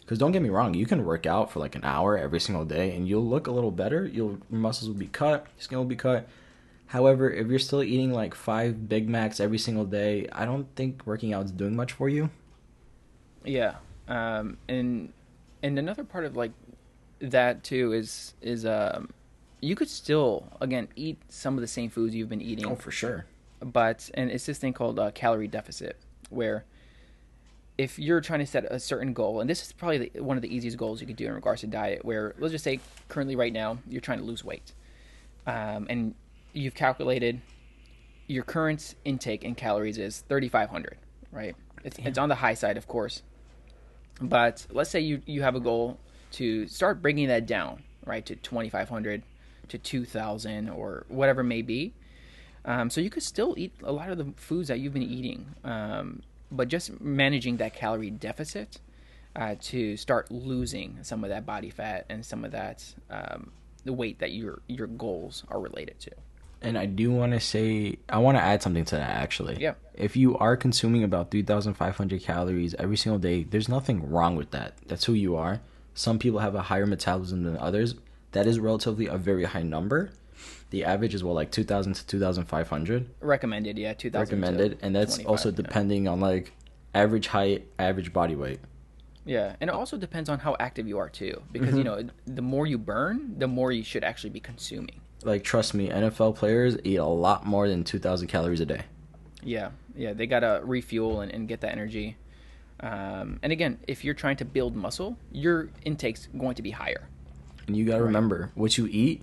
Because 0.00 0.18
don't 0.18 0.32
get 0.32 0.42
me 0.42 0.50
wrong, 0.50 0.74
you 0.74 0.84
can 0.84 1.04
work 1.04 1.24
out 1.24 1.50
for 1.50 1.60
like 1.60 1.74
an 1.76 1.84
hour 1.84 2.18
every 2.18 2.40
single 2.40 2.64
day 2.64 2.94
and 2.94 3.08
you'll 3.08 3.24
look 3.24 3.46
a 3.46 3.50
little 3.50 3.70
better. 3.70 4.04
You'll, 4.06 4.38
your 4.50 4.60
muscles 4.60 4.88
will 4.88 4.98
be 4.98 5.06
cut, 5.06 5.46
your 5.56 5.62
skin 5.62 5.78
will 5.78 5.84
be 5.86 5.96
cut. 5.96 6.28
However, 6.86 7.30
if 7.30 7.48
you're 7.48 7.58
still 7.58 7.82
eating 7.82 8.12
like 8.12 8.34
five 8.34 8.88
Big 8.88 9.08
Macs 9.08 9.40
every 9.40 9.58
single 9.58 9.84
day, 9.84 10.28
I 10.30 10.44
don't 10.44 10.66
think 10.76 11.06
working 11.06 11.32
out 11.32 11.46
is 11.46 11.50
doing 11.50 11.74
much 11.74 11.92
for 11.92 12.08
you. 12.08 12.28
Yeah, 13.44 13.76
um, 14.06 14.58
and 14.68 15.12
and 15.62 15.78
another 15.78 16.04
part 16.04 16.24
of 16.24 16.36
like 16.36 16.52
that 17.20 17.64
too 17.64 17.92
is 17.92 18.34
is 18.42 18.66
um, 18.66 19.10
you 19.64 19.74
could 19.74 19.88
still 19.88 20.46
again 20.60 20.88
eat 20.94 21.18
some 21.28 21.54
of 21.54 21.60
the 21.60 21.66
same 21.66 21.88
foods 21.88 22.14
you've 22.14 22.28
been 22.28 22.42
eating. 22.42 22.66
Oh, 22.66 22.76
for 22.76 22.90
sure. 22.90 23.24
but 23.60 24.10
and 24.14 24.30
it's 24.30 24.46
this 24.46 24.58
thing 24.58 24.72
called 24.72 24.98
uh, 24.98 25.10
calorie 25.12 25.48
deficit 25.48 25.96
where 26.30 26.64
if 27.76 27.98
you're 27.98 28.20
trying 28.20 28.40
to 28.40 28.46
set 28.46 28.64
a 28.70 28.78
certain 28.78 29.12
goal 29.12 29.40
and 29.40 29.48
this 29.50 29.62
is 29.62 29.72
probably 29.72 30.10
the, 30.10 30.20
one 30.20 30.36
of 30.36 30.42
the 30.42 30.54
easiest 30.54 30.76
goals 30.76 31.00
you 31.00 31.06
could 31.06 31.16
do 31.16 31.26
in 31.26 31.32
regards 31.32 31.62
to 31.62 31.66
diet 31.66 32.04
where 32.04 32.34
let's 32.38 32.52
just 32.52 32.64
say 32.64 32.78
currently 33.08 33.36
right 33.36 33.52
now 33.52 33.78
you're 33.88 34.00
trying 34.00 34.18
to 34.18 34.24
lose 34.24 34.44
weight 34.44 34.72
um, 35.46 35.86
and 35.88 36.14
you've 36.52 36.74
calculated 36.74 37.40
your 38.26 38.44
current 38.44 38.94
intake 39.04 39.44
in 39.44 39.54
calories 39.54 39.98
is 39.98 40.20
3500 40.28 40.96
right 41.32 41.56
it's, 41.84 41.98
it's 41.98 42.18
on 42.18 42.28
the 42.28 42.36
high 42.36 42.54
side 42.54 42.76
of 42.76 42.86
course 42.86 43.22
but 44.20 44.66
let's 44.70 44.90
say 44.90 45.00
you, 45.00 45.20
you 45.26 45.42
have 45.42 45.56
a 45.56 45.60
goal 45.60 45.98
to 46.30 46.66
start 46.68 47.02
bringing 47.02 47.28
that 47.28 47.46
down 47.46 47.82
right 48.04 48.24
to 48.26 48.36
2500 48.36 49.22
to 49.68 49.78
2000 49.78 50.68
or 50.68 51.04
whatever 51.08 51.40
it 51.40 51.44
may 51.44 51.62
be 51.62 51.94
um, 52.64 52.90
so 52.90 53.00
you 53.00 53.10
could 53.10 53.22
still 53.22 53.54
eat 53.58 53.72
a 53.82 53.92
lot 53.92 54.10
of 54.10 54.18
the 54.18 54.32
foods 54.36 54.68
that 54.68 54.80
you've 54.80 54.94
been 54.94 55.02
eating, 55.02 55.54
um, 55.64 56.22
but 56.50 56.68
just 56.68 57.00
managing 57.00 57.58
that 57.58 57.74
calorie 57.74 58.10
deficit 58.10 58.80
uh, 59.36 59.56
to 59.60 59.96
start 59.96 60.30
losing 60.30 60.98
some 61.02 61.24
of 61.24 61.30
that 61.30 61.44
body 61.44 61.70
fat 61.70 62.06
and 62.08 62.24
some 62.24 62.44
of 62.44 62.52
that 62.52 62.94
um, 63.10 63.50
the 63.84 63.92
weight 63.92 64.18
that 64.20 64.32
your 64.32 64.62
your 64.66 64.86
goals 64.86 65.44
are 65.48 65.60
related 65.60 66.00
to. 66.00 66.10
And 66.62 66.78
I 66.78 66.86
do 66.86 67.10
want 67.10 67.32
to 67.32 67.40
say, 67.40 67.98
I 68.08 68.16
want 68.18 68.38
to 68.38 68.42
add 68.42 68.62
something 68.62 68.86
to 68.86 68.96
that 68.96 69.10
actually. 69.10 69.58
Yeah. 69.60 69.74
If 69.92 70.16
you 70.16 70.38
are 70.38 70.56
consuming 70.56 71.04
about 71.04 71.30
3,500 71.30 72.22
calories 72.22 72.74
every 72.78 72.96
single 72.96 73.18
day, 73.18 73.42
there's 73.42 73.68
nothing 73.68 74.10
wrong 74.10 74.34
with 74.34 74.52
that. 74.52 74.78
That's 74.86 75.04
who 75.04 75.12
you 75.12 75.36
are. 75.36 75.60
Some 75.92 76.18
people 76.18 76.38
have 76.38 76.54
a 76.54 76.62
higher 76.62 76.86
metabolism 76.86 77.42
than 77.42 77.58
others. 77.58 77.96
That 78.34 78.46
is 78.46 78.58
relatively 78.58 79.06
a 79.06 79.16
very 79.16 79.44
high 79.44 79.62
number. 79.62 80.10
The 80.70 80.84
average 80.84 81.14
is 81.14 81.22
what, 81.22 81.34
like 81.34 81.52
2,000 81.52 81.94
to 81.94 82.06
2,500 82.06 83.08
Recommended, 83.20 83.78
yeah, 83.78 83.94
two 83.94 84.10
thousand. 84.10 84.40
recommended. 84.40 84.78
And 84.82 84.94
that's 84.94 85.20
also 85.20 85.52
depending 85.52 86.08
on 86.08 86.20
like 86.20 86.52
average 86.94 87.28
height, 87.28 87.68
average 87.78 88.12
body 88.12 88.34
weight. 88.34 88.58
Yeah, 89.24 89.54
and 89.60 89.70
it 89.70 89.74
also 89.74 89.96
depends 89.96 90.28
on 90.28 90.40
how 90.40 90.56
active 90.60 90.86
you 90.86 90.98
are 90.98 91.08
too, 91.08 91.42
because 91.52 91.74
you 91.74 91.84
know 91.84 92.06
the 92.26 92.42
more 92.42 92.66
you 92.66 92.76
burn, 92.76 93.38
the 93.38 93.46
more 93.46 93.72
you 93.72 93.82
should 93.82 94.04
actually 94.04 94.30
be 94.30 94.40
consuming. 94.40 95.00
Like, 95.22 95.44
trust 95.44 95.72
me, 95.72 95.88
NFL 95.88 96.34
players 96.36 96.76
eat 96.84 96.96
a 96.96 97.06
lot 97.06 97.46
more 97.46 97.66
than 97.66 97.84
2,000 97.84 98.28
calories 98.28 98.60
a 98.60 98.66
day. 98.66 98.82
Yeah, 99.42 99.70
yeah, 99.96 100.12
they 100.12 100.26
gotta 100.26 100.60
refuel 100.64 101.20
and, 101.22 101.32
and 101.32 101.48
get 101.48 101.60
that 101.62 101.72
energy. 101.72 102.16
Um, 102.80 103.38
and 103.42 103.52
again, 103.52 103.78
if 103.86 104.04
you're 104.04 104.12
trying 104.14 104.36
to 104.38 104.44
build 104.44 104.76
muscle, 104.76 105.16
your 105.32 105.70
intake's 105.84 106.28
going 106.36 106.56
to 106.56 106.62
be 106.62 106.72
higher. 106.72 107.08
And 107.66 107.76
you 107.76 107.84
got 107.84 107.96
to 107.96 108.02
Right. 108.02 108.06
remember 108.06 108.50
what 108.54 108.76
you 108.78 108.88
eat. 108.90 109.22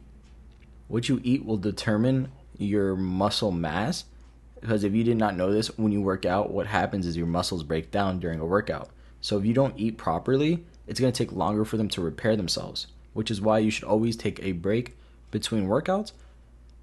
What 0.87 1.09
you 1.09 1.21
eat 1.23 1.45
will 1.45 1.57
determine 1.57 2.29
your 2.57 2.95
muscle 2.95 3.51
mass. 3.51 4.05
Because 4.59 4.83
if 4.83 4.93
you 4.93 5.03
did 5.03 5.17
not 5.17 5.35
know 5.35 5.51
this, 5.51 5.75
when 5.77 5.91
you 5.91 6.01
work 6.01 6.25
out, 6.25 6.51
what 6.51 6.67
happens 6.67 7.05
is 7.07 7.17
your 7.17 7.27
muscles 7.27 7.63
break 7.63 7.89
down 7.91 8.19
during 8.19 8.39
a 8.39 8.45
workout. 8.45 8.89
So 9.19 9.37
if 9.37 9.45
you 9.45 9.53
don't 9.53 9.77
eat 9.77 9.97
properly, 9.97 10.63
it's 10.87 10.99
going 10.99 11.11
to 11.11 11.17
take 11.17 11.31
longer 11.35 11.65
for 11.65 11.77
them 11.77 11.87
to 11.89 12.01
repair 12.01 12.35
themselves. 12.35 12.87
Which 13.13 13.31
is 13.31 13.41
why 13.41 13.59
you 13.59 13.71
should 13.71 13.83
always 13.83 14.15
take 14.15 14.41
a 14.41 14.51
break 14.51 14.95
between 15.31 15.67
workouts. 15.67 16.11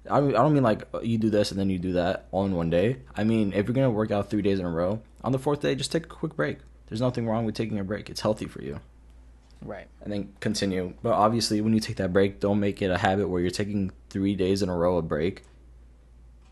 I 0.09 0.17
I 0.17 0.31
don't 0.31 0.53
mean 0.53 0.63
like 0.63 0.87
you 1.03 1.17
do 1.17 1.29
this 1.29 1.51
and 1.51 1.59
then 1.59 1.69
you 1.69 1.79
do 1.79 1.93
that 1.93 2.27
all 2.31 2.45
in 2.45 2.55
one 2.55 2.69
day. 2.69 2.97
I 3.15 3.23
mean, 3.23 3.53
if 3.53 3.67
you're 3.67 3.73
going 3.73 3.87
to 3.87 3.91
work 3.91 4.11
out 4.11 4.29
three 4.29 4.41
days 4.41 4.59
in 4.59 4.65
a 4.65 4.69
row, 4.69 5.01
on 5.23 5.31
the 5.31 5.39
fourth 5.39 5.61
day, 5.61 5.75
just 5.75 5.91
take 5.91 6.05
a 6.05 6.09
quick 6.09 6.35
break. 6.35 6.59
There's 6.87 7.01
nothing 7.01 7.27
wrong 7.27 7.45
with 7.45 7.55
taking 7.55 7.79
a 7.79 7.83
break. 7.83 8.09
It's 8.09 8.21
healthy 8.21 8.45
for 8.45 8.61
you 8.61 8.79
Right. 9.61 9.87
and 10.01 10.11
then 10.13 10.33
continue. 10.39 10.93
But 11.03 11.13
obviously, 11.13 11.59
when 11.61 11.73
you 11.73 11.79
take 11.79 11.97
that 11.97 12.13
break, 12.13 12.39
don't 12.39 12.59
make 12.59 12.81
it 12.81 12.89
a 12.89 12.97
habit 12.97 13.27
where 13.27 13.41
you're 13.41 13.51
taking 13.51 13.91
three 14.09 14.35
days 14.35 14.61
in 14.61 14.69
a 14.69 14.75
row 14.75 14.97
a 14.97 15.01
break, 15.01 15.43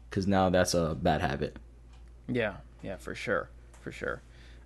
because 0.10 0.28
now 0.28 0.50
that's 0.50 0.74
a 0.74 0.96
bad 0.96 1.22
habit. 1.22 1.58
Yeah, 2.28 2.58
yeah, 2.84 2.98
for 2.98 3.16
sure, 3.16 3.50
for 3.82 3.92
sure. 3.92 4.22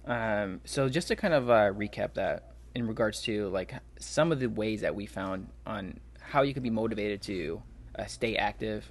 Um, 0.06 0.62
so 0.66 0.90
just 0.90 1.08
to 1.10 1.16
kind 1.16 1.34
of 1.34 1.50
uh, 1.50 1.72
recap 1.72 2.16
that 2.16 2.54
in 2.74 2.88
regards 2.88 3.22
to 3.24 3.50
like 3.50 3.76
some 4.00 4.32
of 4.32 4.40
the 4.40 4.48
ways 4.48 4.82
that 4.82 4.96
we 4.96 5.06
found 5.06 5.48
on 5.66 6.00
how 6.20 6.42
you 6.42 6.54
can 6.54 6.64
be 6.64 6.70
motivated 6.70 7.22
to 7.24 7.62
uh, 8.00 8.06
stay 8.06 8.36
active. 8.36 8.90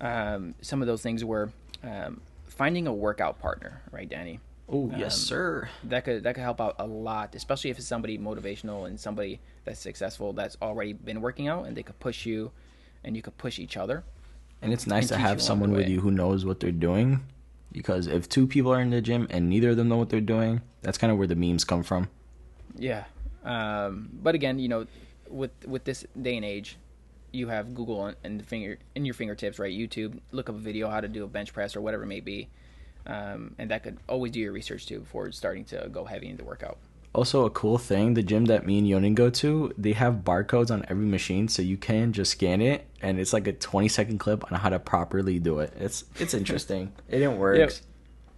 Um, 0.00 0.54
some 0.60 0.82
of 0.82 0.86
those 0.86 1.02
things 1.02 1.24
were 1.24 1.50
um, 1.82 2.20
finding 2.46 2.86
a 2.86 2.92
workout 2.92 3.38
partner, 3.38 3.82
right, 3.90 4.08
Danny? 4.08 4.40
Oh 4.68 4.90
yes, 4.96 5.14
Um, 5.14 5.20
sir. 5.20 5.68
That 5.84 6.04
could 6.04 6.22
that 6.22 6.34
could 6.34 6.42
help 6.42 6.60
out 6.60 6.76
a 6.78 6.86
lot, 6.86 7.34
especially 7.34 7.70
if 7.70 7.78
it's 7.78 7.86
somebody 7.86 8.18
motivational 8.18 8.86
and 8.86 8.98
somebody 8.98 9.40
that's 9.64 9.80
successful 9.80 10.32
that's 10.32 10.56
already 10.62 10.92
been 10.94 11.20
working 11.20 11.48
out, 11.48 11.66
and 11.66 11.76
they 11.76 11.82
could 11.82 11.98
push 12.00 12.24
you, 12.24 12.50
and 13.04 13.14
you 13.16 13.22
could 13.22 13.36
push 13.36 13.58
each 13.58 13.76
other. 13.76 14.04
And 14.62 14.72
it's 14.72 14.86
nice 14.86 15.10
and 15.10 15.20
to 15.20 15.28
have 15.28 15.42
someone 15.42 15.72
with 15.72 15.88
you 15.88 16.00
who 16.00 16.10
knows 16.10 16.44
what 16.44 16.60
they're 16.60 16.72
doing. 16.72 17.20
Because 17.70 18.06
if 18.06 18.28
two 18.28 18.46
people 18.46 18.72
are 18.72 18.80
in 18.80 18.90
the 18.90 19.02
gym 19.02 19.26
and 19.30 19.50
neither 19.50 19.70
of 19.70 19.76
them 19.76 19.88
know 19.88 19.96
what 19.96 20.08
they're 20.08 20.20
doing, 20.20 20.62
that's 20.82 20.96
kind 20.96 21.10
of 21.10 21.18
where 21.18 21.26
the 21.26 21.34
memes 21.34 21.64
come 21.64 21.82
from. 21.82 22.08
Yeah. 22.76 23.04
Um, 23.44 24.08
but 24.22 24.34
again, 24.34 24.58
you 24.58 24.68
know, 24.68 24.86
with 25.28 25.50
with 25.66 25.84
this 25.84 26.06
day 26.20 26.36
and 26.36 26.44
age, 26.44 26.78
you 27.32 27.48
have 27.48 27.74
Google 27.74 28.14
and 28.22 28.40
the 28.40 28.44
finger 28.44 28.78
in 28.94 29.04
your 29.04 29.14
fingertips, 29.14 29.58
right? 29.58 29.76
YouTube, 29.76 30.20
look 30.30 30.48
up 30.48 30.54
a 30.54 30.58
video 30.58 30.88
how 30.88 31.00
to 31.00 31.08
do 31.08 31.24
a 31.24 31.26
bench 31.26 31.52
press 31.52 31.74
or 31.76 31.80
whatever 31.80 32.04
it 32.04 32.06
may 32.06 32.20
be, 32.20 32.48
um, 33.06 33.54
and 33.58 33.70
that 33.70 33.82
could 33.82 33.98
always 34.08 34.32
do 34.32 34.40
your 34.40 34.52
research 34.52 34.86
too 34.86 35.00
before 35.00 35.30
starting 35.32 35.64
to 35.66 35.88
go 35.90 36.04
heavy 36.04 36.28
into 36.28 36.42
the 36.42 36.48
workout. 36.48 36.78
Also, 37.14 37.44
a 37.44 37.50
cool 37.50 37.78
thing, 37.78 38.14
the 38.14 38.24
gym 38.24 38.46
that 38.46 38.66
me 38.66 38.78
and 38.78 38.88
Yonin 38.88 39.14
go 39.14 39.30
to, 39.30 39.72
they 39.78 39.92
have 39.92 40.24
barcodes 40.24 40.72
on 40.72 40.84
every 40.88 41.06
machine, 41.06 41.46
so 41.46 41.62
you 41.62 41.76
can 41.76 42.12
just 42.12 42.32
scan 42.32 42.60
it, 42.60 42.88
and 43.00 43.20
it's 43.20 43.32
like 43.32 43.46
a 43.46 43.52
20 43.52 43.86
second 43.86 44.18
clip 44.18 44.50
on 44.50 44.58
how 44.58 44.68
to 44.68 44.80
properly 44.80 45.38
do 45.38 45.60
it. 45.60 45.72
It's 45.78 46.04
it's 46.18 46.34
interesting. 46.40 46.92
it 47.08 47.18
didn't 47.18 47.38
work. 47.38 47.70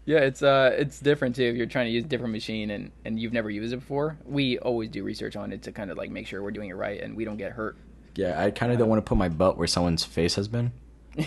Yeah, 0.06 0.18
it's 0.18 0.40
uh, 0.40 0.72
it's 0.78 1.00
different 1.00 1.34
too 1.34 1.42
if 1.42 1.56
you're 1.56 1.66
trying 1.66 1.86
to 1.86 1.90
use 1.90 2.04
a 2.04 2.08
different 2.08 2.32
machine 2.32 2.70
and 2.70 2.92
and 3.04 3.18
you've 3.18 3.32
never 3.32 3.50
used 3.50 3.72
it 3.72 3.78
before. 3.78 4.16
We 4.24 4.56
always 4.58 4.88
do 4.88 5.02
research 5.02 5.34
on 5.34 5.52
it 5.52 5.62
to 5.62 5.72
kind 5.72 5.90
of 5.90 5.98
like 5.98 6.10
make 6.10 6.28
sure 6.28 6.42
we're 6.42 6.52
doing 6.52 6.70
it 6.70 6.76
right 6.76 7.00
and 7.00 7.16
we 7.16 7.24
don't 7.24 7.36
get 7.36 7.52
hurt. 7.52 7.76
Yeah, 8.14 8.40
I 8.40 8.52
kind 8.52 8.72
of 8.72 8.78
don't 8.78 8.88
want 8.88 9.04
to 9.04 9.08
put 9.08 9.18
my 9.18 9.28
butt 9.28 9.58
where 9.58 9.66
someone's 9.66 10.04
face 10.04 10.36
has 10.36 10.48
been, 10.48 10.72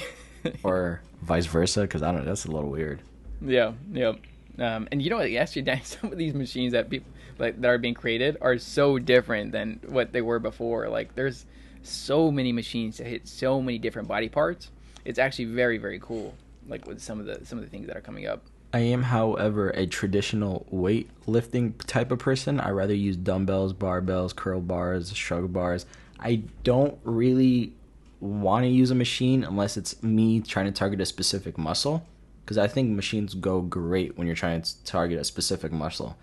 or 0.63 1.01
vice 1.21 1.45
versa, 1.45 1.81
because 1.81 2.01
I 2.01 2.11
don't 2.11 2.21
know. 2.21 2.25
That's 2.25 2.45
a 2.45 2.51
little 2.51 2.69
weird. 2.69 3.01
Yeah, 3.41 3.73
yeah. 3.91 4.13
Um, 4.57 4.87
and 4.91 5.01
you 5.01 5.09
know 5.09 5.17
what? 5.17 5.31
Actually, 5.31 5.79
some 5.83 6.11
of 6.11 6.17
these 6.17 6.33
machines 6.33 6.73
that 6.73 6.89
people 6.89 7.11
like 7.37 7.59
that 7.61 7.67
are 7.67 7.77
being 7.77 7.93
created 7.93 8.37
are 8.41 8.57
so 8.57 8.99
different 8.99 9.51
than 9.51 9.79
what 9.87 10.11
they 10.11 10.21
were 10.21 10.39
before. 10.39 10.89
Like, 10.89 11.15
there's 11.15 11.45
so 11.83 12.31
many 12.31 12.51
machines 12.51 12.97
that 12.97 13.07
hit 13.07 13.27
so 13.27 13.61
many 13.61 13.77
different 13.77 14.07
body 14.07 14.29
parts. 14.29 14.71
It's 15.05 15.19
actually 15.19 15.45
very, 15.45 15.77
very 15.77 15.99
cool. 15.99 16.35
Like 16.67 16.85
with 16.85 17.01
some 17.01 17.19
of 17.19 17.25
the 17.25 17.45
some 17.45 17.57
of 17.57 17.63
the 17.63 17.69
things 17.69 17.87
that 17.87 17.97
are 17.97 18.01
coming 18.01 18.27
up. 18.27 18.43
I 18.71 18.79
am, 18.79 19.01
however, 19.01 19.71
a 19.71 19.87
traditional 19.87 20.67
weightlifting 20.71 21.73
type 21.87 22.11
of 22.11 22.19
person. 22.19 22.59
I 22.59 22.69
rather 22.69 22.93
use 22.93 23.15
dumbbells, 23.15 23.73
barbells, 23.73 24.35
curl 24.35 24.61
bars, 24.61 25.11
shrug 25.15 25.51
bars. 25.51 25.87
I 26.19 26.43
don't 26.63 26.99
really 27.03 27.73
want 28.19 28.65
to 28.65 28.69
use 28.69 28.91
a 28.91 28.95
machine 28.95 29.43
unless 29.43 29.77
it's 29.77 30.03
me 30.03 30.41
trying 30.41 30.67
to 30.67 30.71
target 30.71 31.01
a 31.01 31.05
specific 31.05 31.57
muscle. 31.57 32.05
Because 32.49 32.57
I 32.57 32.65
think 32.67 32.89
machines 32.89 33.35
go 33.35 33.61
great 33.61 34.17
when 34.17 34.25
you're 34.25 34.35
trying 34.35 34.63
to 34.63 34.83
target 34.83 35.19
a 35.19 35.23
specific 35.23 35.71
muscle. 35.71 36.17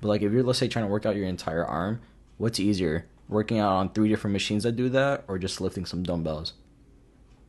But 0.00 0.06
like 0.06 0.22
if 0.22 0.30
you're 0.30 0.44
let's 0.44 0.60
say 0.60 0.68
trying 0.68 0.84
to 0.84 0.88
work 0.88 1.04
out 1.04 1.16
your 1.16 1.26
entire 1.26 1.64
arm, 1.64 2.00
what's 2.38 2.60
easier? 2.60 3.06
Working 3.28 3.58
out 3.58 3.72
on 3.72 3.88
three 3.88 4.08
different 4.08 4.34
machines 4.34 4.62
that 4.62 4.76
do 4.76 4.88
that, 4.90 5.24
or 5.26 5.36
just 5.36 5.60
lifting 5.60 5.84
some 5.84 6.04
dumbbells? 6.04 6.52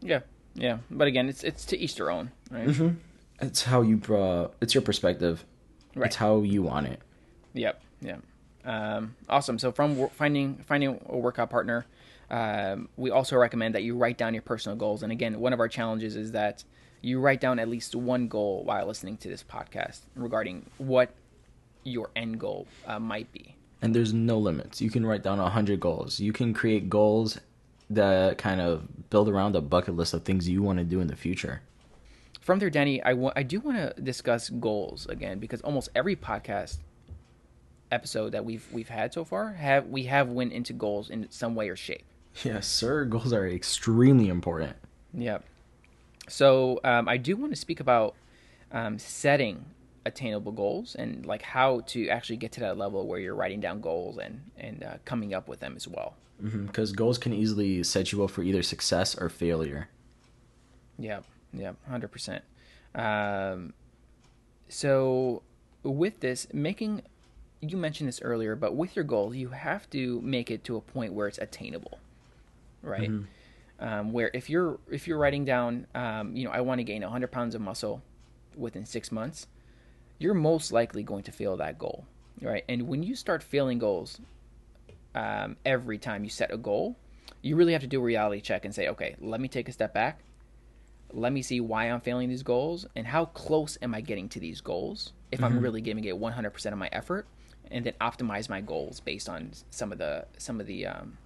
Yeah, 0.02 0.22
yeah. 0.56 0.80
But 0.90 1.08
again, 1.08 1.30
it's 1.30 1.44
it's 1.44 1.66
to 1.66 1.78
each 1.78 1.98
their 1.98 2.10
own, 2.10 2.32
right? 2.50 2.68
Mhm. 2.68 2.96
It's 3.42 3.62
how 3.62 3.84
you, 3.84 4.02
uh, 4.12 4.48
it's 4.60 4.74
your 4.74 4.82
perspective. 4.82 5.46
Right. 5.94 6.08
It's 6.08 6.16
how 6.16 6.42
you 6.42 6.64
want 6.64 6.88
it. 6.88 7.02
Yep. 7.54 7.80
Yeah. 8.02 8.18
Um, 8.64 9.14
awesome. 9.30 9.60
So 9.60 9.72
from 9.72 10.10
finding 10.10 10.64
finding 10.66 11.00
a 11.06 11.16
workout 11.16 11.52
partner, 11.52 11.86
um, 12.32 12.90
we 12.98 13.12
also 13.12 13.38
recommend 13.38 13.76
that 13.76 13.84
you 13.84 13.96
write 13.96 14.18
down 14.18 14.34
your 14.34 14.42
personal 14.42 14.76
goals. 14.76 15.04
And 15.04 15.12
again, 15.12 15.40
one 15.40 15.54
of 15.54 15.60
our 15.60 15.68
challenges 15.68 16.16
is 16.16 16.32
that 16.32 16.64
you 17.06 17.20
write 17.20 17.40
down 17.40 17.60
at 17.60 17.68
least 17.70 17.94
one 17.96 18.28
goal 18.28 18.64
while 18.64 18.86
listening 18.88 19.16
to 19.18 19.28
this 19.30 19.44
podcast 19.44 20.00
regarding 20.16 20.66
what 20.80 21.10
your 21.84 22.10
end 22.16 22.40
goal 22.40 22.66
uh, 22.88 23.00
might 23.00 23.32
be. 23.32 23.54
and 23.84 23.94
there's 23.94 24.12
no 24.12 24.40
limits. 24.40 24.82
You 24.82 24.90
can 24.90 25.06
write 25.06 25.22
down 25.22 25.40
a 25.40 25.50
hundred 25.50 25.80
goals. 25.80 26.20
You 26.20 26.34
can 26.34 26.52
create 26.54 26.90
goals 26.90 27.40
that 27.92 28.40
kind 28.40 28.60
of 28.60 29.10
build 29.12 29.30
around 29.30 29.56
a 29.56 29.62
bucket 29.62 29.96
list 29.96 30.16
of 30.16 30.24
things 30.24 30.50
you 30.50 30.64
want 30.64 30.80
to 30.80 30.84
do 30.84 31.00
in 31.00 31.08
the 31.08 31.16
future. 31.16 31.62
From 32.42 32.58
there, 32.58 32.72
Danny, 32.72 33.04
I 33.04 33.44
do 33.44 33.60
want 33.60 33.78
to 33.78 34.02
discuss 34.02 34.50
goals 34.50 35.06
again 35.06 35.38
because 35.38 35.62
almost 35.62 35.90
every 35.96 36.16
podcast 36.16 36.78
episode 37.92 38.32
that 38.32 38.44
we've 38.44 38.66
we've 38.72 38.90
had 38.90 39.14
so 39.14 39.24
far 39.24 39.54
have 39.54 39.88
we 39.88 40.04
have 40.06 40.30
went 40.30 40.52
into 40.54 40.74
goals 40.74 41.10
in 41.12 41.30
some 41.30 41.54
way 41.54 41.70
or 41.70 41.76
shape. 41.76 42.06
Yes, 42.44 42.68
sir. 42.68 43.06
Goals 43.06 43.32
are 43.32 43.48
extremely 43.48 44.28
important. 44.28 44.76
Yeah. 45.14 45.40
So 46.28 46.80
um, 46.84 47.08
I 47.08 47.18
do 47.18 47.36
want 47.36 47.52
to 47.52 47.56
speak 47.56 47.80
about 47.80 48.16
um, 48.72 48.98
setting 49.00 49.66
attainable 50.06 50.52
goals 50.52 50.96
and 50.96 51.26
like 51.26 51.42
how 51.42 51.80
to 51.82 52.08
actually 52.10 52.38
get 52.38 52.52
to 52.54 52.60
that 52.60 52.78
level 52.78 53.08
where 53.08 53.20
you're 53.20 53.36
writing 53.36 53.60
down 53.60 53.82
goals 53.82 54.18
and 54.18 54.40
and 54.58 54.84
uh, 54.84 54.94
coming 55.04 55.34
up 55.34 55.48
with 55.48 55.60
them 55.60 55.74
as 55.76 55.88
well. 55.88 56.16
Because 56.42 56.92
goals 56.92 57.18
can 57.18 57.34
easily 57.34 57.82
set 57.84 58.12
you 58.12 58.24
up 58.24 58.30
for 58.30 58.44
either 58.44 58.62
success 58.62 59.16
or 59.16 59.30
failure. 59.30 59.88
Yeah, 61.00 61.22
yeah, 61.54 61.74
hundred 61.88 62.12
percent. 62.12 62.44
Um, 62.94 63.74
so 64.68 65.44
with 65.84 66.20
this, 66.20 66.48
making 66.54 67.02
you 67.62 67.78
mentioned 67.78 68.08
this 68.08 68.22
earlier, 68.22 68.56
but 68.56 68.76
with 68.76 68.96
your 68.96 69.06
goal, 69.06 69.34
you 69.34 69.50
have 69.50 69.90
to 69.92 70.22
make 70.22 70.52
it 70.52 70.64
to 70.66 70.76
a 70.76 70.82
point 70.82 71.14
where 71.14 71.28
it's 71.28 71.38
attainable, 71.38 72.00
right? 72.82 73.10
Um, 73.80 74.14
where 74.14 74.32
if 74.34 74.50
you're 74.50 74.80
if 74.90 75.08
you're 75.08 75.18
writing 75.18 75.44
down, 75.44 75.88
um, 75.94 76.36
you 76.36 76.46
know, 76.46 76.52
I 76.52 76.62
want 76.62 76.80
to 76.80 76.84
gain 76.84 77.02
hundred 77.02 77.32
pounds 77.32 77.56
of 77.56 77.62
muscle 77.62 78.02
within 78.56 78.86
six 78.86 79.12
months, 79.12 79.48
you're 80.18 80.34
most 80.34 80.72
likely 80.72 81.04
going 81.04 81.24
to 81.24 81.32
fail 81.32 81.58
that 81.58 81.78
goal, 81.78 82.06
right? 82.42 82.64
And 82.70 82.88
when 82.88 83.04
you 83.04 83.16
start 83.16 83.44
failing 83.44 83.80
goals, 83.80 84.22
um, 85.14 85.58
every 85.66 85.98
time 85.98 86.24
you 86.24 86.30
set 86.30 86.54
a 86.54 86.58
goal, 86.58 86.96
you 87.42 87.56
really 87.56 87.74
have 87.74 87.82
to 87.82 87.88
do 87.88 88.00
a 88.00 88.04
reality 88.04 88.42
check 88.42 88.66
and 88.66 88.74
say, 88.74 88.88
okay, 88.88 89.16
let 89.20 89.42
me 89.42 89.48
take 89.48 89.68
a 89.68 89.72
step 89.72 89.94
back. 89.94 90.22
Let 91.12 91.32
me 91.32 91.42
see 91.42 91.62
why 91.62 91.86
I'm 91.86 92.02
failing 92.02 92.30
these 92.30 92.44
goals 92.44 92.86
and 92.96 93.08
how 93.08 93.26
close 93.26 93.78
am 93.82 93.94
I 93.94 94.02
getting 94.02 94.28
to 94.30 94.40
these 94.40 94.62
goals 94.62 95.14
if 95.32 95.44
I'm 95.44 95.60
really 95.60 95.82
giving 95.82 96.04
it 96.04 96.20
100% 96.20 96.72
of 96.72 96.78
my 96.78 96.90
effort 96.92 97.28
and 97.72 97.86
then 97.86 97.94
optimize 98.02 98.50
my 98.50 98.62
goals 98.62 99.00
based 99.00 99.30
on 99.30 99.52
some 99.70 99.92
of 99.92 99.98
the 99.98 100.26
some 100.38 100.60
of 100.60 100.68
the 100.68 100.86
um, 100.88 101.18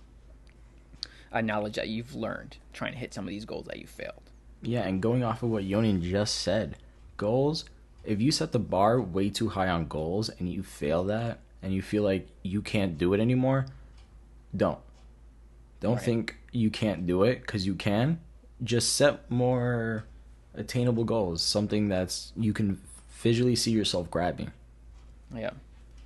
uh, 1.32 1.42
knowledge 1.42 1.76
that 1.76 1.88
you've 1.90 2.16
learned 2.16 2.58
trying 2.74 2.94
to 2.94 2.98
hit 2.98 3.14
some 3.14 3.26
of 3.26 3.30
these 3.30 3.46
goals 3.46 3.66
that 3.68 3.78
you 3.80 3.88
failed. 3.88 4.22
Yeah, 4.62 4.82
and 4.82 5.02
going 5.02 5.24
off 5.24 5.44
of 5.44 5.50
what 5.50 5.64
Yonin 5.64 6.02
just 6.02 6.36
said, 6.36 6.76
goals, 7.18 7.66
if 8.04 8.20
you 8.22 8.32
set 8.32 8.52
the 8.52 8.60
bar 8.60 9.00
way 9.02 9.30
too 9.30 9.50
high 9.50 9.70
on 9.70 9.88
goals 9.88 10.30
and 10.30 10.52
you 10.52 10.64
fail 10.64 11.04
that 11.06 11.40
and 11.62 11.74
you 11.74 11.82
feel 11.82 12.04
like 12.04 12.28
you 12.44 12.62
can't 12.62 12.98
do 12.98 13.14
it 13.14 13.20
anymore, 13.20 13.68
don't. 14.56 14.80
Don't 15.80 15.96
Right. 15.96 16.04
think 16.04 16.36
you 16.52 16.70
can't 16.70 17.06
do 17.08 17.24
it 17.24 17.42
because 17.42 17.66
you 17.66 17.76
can. 17.76 18.20
Just 18.64 18.94
set 18.96 19.30
more 19.32 20.04
attainable 20.56 21.06
goals, 21.06 21.42
something 21.42 21.88
that's 21.88 22.34
you 22.36 22.52
can 22.52 22.82
visually 23.22 23.56
see 23.56 23.72
yourself 23.72 24.10
grabbing. 24.12 24.52
Yeah. 25.34 25.52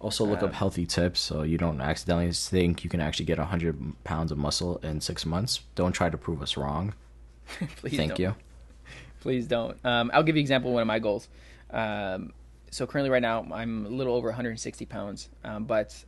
Also, 0.04 0.26
look 0.26 0.40
up 0.40 0.50
Um, 0.50 0.54
healthy 0.54 0.86
tips 0.86 1.22
so 1.22 1.44
you 1.44 1.58
don't 1.58 1.80
accidentally 1.80 2.30
think 2.34 2.84
you 2.84 2.90
can 2.90 3.00
actually 3.00 3.26
get 3.26 3.38
100 3.38 4.04
pounds 4.04 4.34
of 4.34 4.38
muscle 4.38 4.78
in 4.84 5.00
six 5.00 5.26
months. 5.26 5.62
Don't 5.76 5.94
try 5.94 6.10
to 6.10 6.18
prove 6.18 6.42
us 6.42 6.58
wrong. 6.58 6.94
Please 7.78 7.96
Thank 7.96 8.10
don't. 8.16 8.20
you. 8.20 8.36
Please 9.22 9.48
don't. 9.48 9.78
Um, 9.86 10.12
I'll 10.14 10.24
give 10.24 10.36
you 10.36 10.42
an 10.42 10.44
example 10.44 10.72
of 10.72 10.74
one 10.74 10.82
of 10.82 10.88
my 10.88 11.00
goals. 11.00 11.30
Um, 11.72 12.34
so 12.70 12.86
currently, 12.86 13.10
right 13.12 13.22
now, 13.22 13.48
I'm 13.54 13.86
a 13.86 13.90
little 13.90 14.14
over 14.14 14.28
160 14.28 14.86
pounds. 14.88 15.30
Um, 15.46 15.64
but 15.64 16.04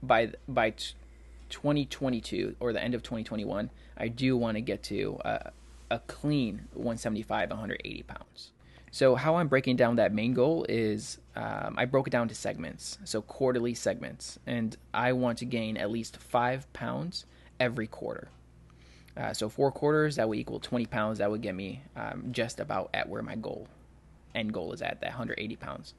by 0.00 0.32
by 0.46 0.70
t- 0.70 0.94
2022 1.48 2.54
or 2.60 2.72
the 2.72 2.80
end 2.80 2.94
of 2.94 3.02
2021, 3.02 3.68
I 3.96 4.08
do 4.08 4.36
want 4.36 4.58
to 4.58 4.60
get 4.60 4.84
to 4.84 5.16
uh, 5.24 5.50
a 5.90 5.98
clean 6.06 6.68
175, 6.74 7.50
180 7.50 8.02
pounds. 8.04 8.52
So 8.90 9.14
how 9.14 9.36
I'm 9.36 9.48
breaking 9.48 9.76
down 9.76 9.96
that 9.96 10.12
main 10.12 10.34
goal 10.34 10.66
is 10.68 11.18
um, 11.36 11.74
I 11.78 11.84
broke 11.84 12.08
it 12.08 12.10
down 12.10 12.28
to 12.28 12.34
segments, 12.34 12.98
so 13.04 13.22
quarterly 13.22 13.74
segments, 13.74 14.38
and 14.46 14.76
I 14.92 15.12
want 15.12 15.38
to 15.38 15.44
gain 15.44 15.76
at 15.76 15.90
least 15.90 16.16
five 16.16 16.70
pounds 16.72 17.24
every 17.60 17.86
quarter. 17.86 18.28
Uh, 19.16 19.32
so 19.32 19.48
four 19.48 19.70
quarters 19.70 20.16
that 20.16 20.28
would 20.28 20.38
equal 20.38 20.60
20 20.60 20.86
pounds. 20.86 21.18
That 21.18 21.30
would 21.30 21.42
get 21.42 21.54
me 21.54 21.82
um, 21.94 22.28
just 22.32 22.58
about 22.58 22.90
at 22.94 23.08
where 23.08 23.22
my 23.22 23.36
goal 23.36 23.68
end 24.34 24.52
goal 24.52 24.72
is 24.72 24.82
at 24.82 25.00
that 25.00 25.10
180 25.10 25.56
pounds. 25.56 25.94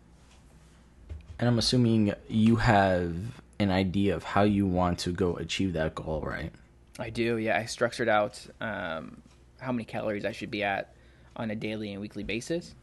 And 1.39 1.47
I'm 1.47 1.59
assuming 1.59 2.13
you 2.27 2.55
have 2.57 3.15
an 3.59 3.71
idea 3.71 4.15
of 4.15 4.23
how 4.23 4.43
you 4.43 4.65
want 4.65 4.99
to 4.99 5.11
go 5.11 5.35
achieve 5.35 5.73
that 5.73 5.95
goal, 5.95 6.21
right? 6.21 6.51
I 6.99 7.09
do, 7.09 7.37
yeah. 7.37 7.57
I 7.57 7.65
structured 7.65 8.09
out 8.09 8.39
um, 8.59 9.21
how 9.59 9.71
many 9.71 9.85
calories 9.85 10.25
I 10.25 10.31
should 10.31 10.51
be 10.51 10.63
at 10.63 10.93
on 11.35 11.51
a 11.51 11.55
daily 11.55 11.91
and 11.91 12.01
weekly 12.01 12.23
basis, 12.23 12.75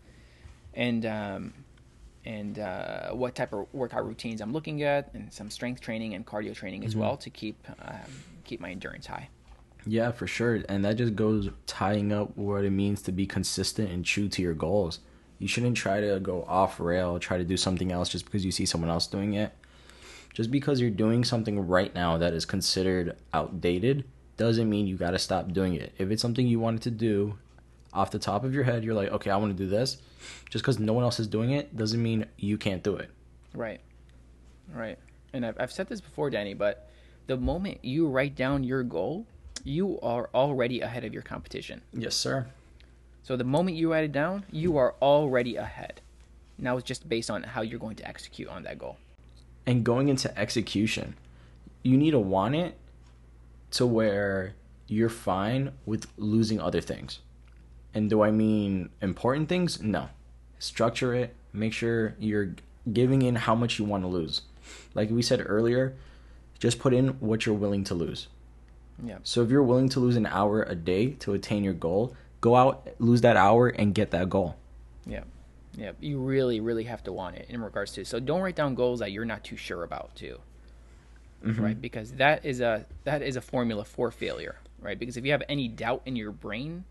and 0.74 1.04
um, 1.06 1.54
and 2.24 2.58
uh, 2.58 3.10
what 3.10 3.34
type 3.34 3.52
of 3.52 3.66
workout 3.72 4.06
routines 4.06 4.40
I'm 4.40 4.52
looking 4.52 4.82
at, 4.82 5.10
and 5.14 5.32
some 5.32 5.50
strength 5.50 5.80
training 5.80 6.14
and 6.14 6.26
cardio 6.26 6.54
training 6.54 6.84
as 6.84 6.94
Mhm. 6.94 6.98
well 6.98 7.16
to 7.18 7.30
keep 7.30 7.56
um, 7.80 8.00
keep 8.44 8.60
my 8.60 8.70
endurance 8.70 9.06
high. 9.06 9.28
Yeah, 9.86 10.10
for 10.10 10.26
sure. 10.26 10.62
And 10.68 10.84
that 10.84 10.96
just 10.96 11.14
goes 11.16 11.48
tying 11.66 12.12
up 12.12 12.36
what 12.36 12.64
it 12.64 12.70
means 12.70 13.00
to 13.02 13.12
be 13.12 13.26
consistent 13.26 13.90
and 13.90 14.04
true 14.04 14.28
to 14.28 14.42
your 14.42 14.52
goals. 14.54 14.98
You 15.38 15.48
shouldn't 15.48 15.76
try 15.76 16.00
to 16.00 16.18
go 16.20 16.44
off 16.44 16.80
rail, 16.80 17.18
try 17.18 17.38
to 17.38 17.44
do 17.44 17.56
something 17.56 17.92
else 17.92 18.08
just 18.10 18.24
because 18.24 18.44
you 18.44 18.50
see 18.50 18.66
someone 18.66 18.90
else 18.90 19.06
doing 19.06 19.34
it. 19.34 19.52
Just 20.34 20.50
because 20.50 20.80
you're 20.80 20.90
doing 20.90 21.24
something 21.24 21.66
right 21.66 21.94
now 21.94 22.18
that 22.18 22.34
is 22.34 22.44
considered 22.44 23.16
outdated 23.32 24.04
doesn't 24.36 24.68
mean 24.68 24.86
you 24.86 24.96
got 24.96 25.12
to 25.12 25.18
stop 25.18 25.52
doing 25.52 25.74
it. 25.74 25.92
If 25.96 26.10
it's 26.10 26.20
something 26.22 26.46
you 26.46 26.60
wanted 26.60 26.82
to 26.82 26.90
do 26.90 27.38
off 27.92 28.10
the 28.10 28.18
top 28.18 28.44
of 28.44 28.54
your 28.54 28.64
head, 28.64 28.84
you're 28.84 28.94
like, 28.94 29.10
okay, 29.10 29.30
I 29.30 29.36
want 29.36 29.56
to 29.56 29.64
do 29.64 29.68
this. 29.68 29.98
Just 30.50 30.62
because 30.64 30.78
no 30.78 30.92
one 30.92 31.04
else 31.04 31.18
is 31.20 31.26
doing 31.26 31.50
it 31.50 31.76
doesn't 31.76 32.02
mean 32.02 32.26
you 32.36 32.58
can't 32.58 32.82
do 32.82 32.96
it. 32.96 33.10
Right. 33.54 33.80
Right. 34.72 34.98
And 35.32 35.44
I've, 35.46 35.56
I've 35.60 35.72
said 35.72 35.88
this 35.88 36.00
before, 36.00 36.30
Danny, 36.30 36.54
but 36.54 36.90
the 37.26 37.36
moment 37.36 37.78
you 37.82 38.08
write 38.08 38.34
down 38.34 38.64
your 38.64 38.82
goal, 38.82 39.26
you 39.64 39.98
are 40.00 40.28
already 40.34 40.80
ahead 40.80 41.04
of 41.04 41.12
your 41.12 41.22
competition. 41.22 41.82
Yes, 41.92 42.14
sir. 42.14 42.46
So 43.22 43.36
the 43.36 43.44
moment 43.44 43.76
you 43.76 43.92
write 43.92 44.04
it 44.04 44.12
down, 44.12 44.44
you 44.50 44.76
are 44.78 44.94
already 45.02 45.56
ahead. 45.56 46.00
Now 46.58 46.76
it's 46.76 46.86
just 46.86 47.08
based 47.08 47.30
on 47.30 47.42
how 47.42 47.62
you're 47.62 47.78
going 47.78 47.96
to 47.96 48.08
execute 48.08 48.48
on 48.48 48.62
that 48.64 48.78
goal. 48.78 48.96
and 49.66 49.84
going 49.84 50.08
into 50.08 50.36
execution, 50.38 51.14
you 51.82 51.96
need 51.98 52.12
to 52.12 52.18
want 52.18 52.54
it 52.54 52.74
to 53.72 53.84
where 53.86 54.54
you're 54.86 55.10
fine 55.10 55.72
with 55.84 56.06
losing 56.16 56.58
other 56.58 56.80
things. 56.80 57.20
And 57.98 58.08
do 58.08 58.22
I 58.22 58.30
mean 58.30 58.90
important 59.02 59.48
things? 59.48 59.82
No. 59.82 60.08
Structure 60.60 61.14
it, 61.14 61.34
make 61.52 61.72
sure 61.72 62.14
you're 62.20 62.54
giving 62.92 63.22
in 63.22 63.34
how 63.34 63.56
much 63.56 63.80
you 63.80 63.84
want 63.84 64.04
to 64.04 64.06
lose. 64.08 64.42
Like 64.94 65.10
we 65.10 65.20
said 65.20 65.42
earlier, 65.44 65.96
just 66.60 66.78
put 66.78 66.94
in 66.94 67.08
what 67.18 67.44
you're 67.44 67.56
willing 67.56 67.82
to 67.84 67.94
lose. 67.96 68.28
Yeah. 69.04 69.18
So 69.24 69.42
if 69.42 69.50
you're 69.50 69.64
willing 69.64 69.88
to 69.90 70.00
lose 70.00 70.14
an 70.14 70.26
hour 70.26 70.62
a 70.62 70.76
day 70.76 71.10
to 71.24 71.34
attain 71.34 71.64
your 71.64 71.74
goal, 71.74 72.14
go 72.40 72.54
out, 72.54 72.86
lose 73.00 73.22
that 73.22 73.36
hour, 73.36 73.66
and 73.66 73.92
get 73.92 74.12
that 74.12 74.28
goal. 74.28 74.54
Yeah. 75.04 75.24
Yeah. 75.76 75.90
You 75.98 76.20
really, 76.20 76.60
really 76.60 76.84
have 76.84 77.02
to 77.02 77.12
want 77.12 77.34
it 77.34 77.46
in 77.48 77.60
regards 77.60 77.92
to. 77.94 78.04
So 78.04 78.20
don't 78.20 78.42
write 78.42 78.54
down 78.54 78.76
goals 78.76 79.00
that 79.00 79.10
you're 79.10 79.24
not 79.24 79.42
too 79.42 79.56
sure 79.56 79.82
about 79.82 80.14
too. 80.14 80.38
Mhm. 81.44 81.60
Right? 81.60 81.80
Because 81.80 82.12
that 82.12 82.44
is 82.44 82.60
a 82.60 82.86
that 83.02 83.22
is 83.22 83.34
a 83.34 83.40
formula 83.40 83.84
for 83.84 84.12
failure. 84.12 84.56
Right? 84.80 84.98
Because 84.98 85.16
if 85.16 85.24
you 85.24 85.32
have 85.32 85.42
any 85.48 85.66
doubt 85.66 86.02
in 86.06 86.14
your 86.14 86.30
brain 86.30 86.84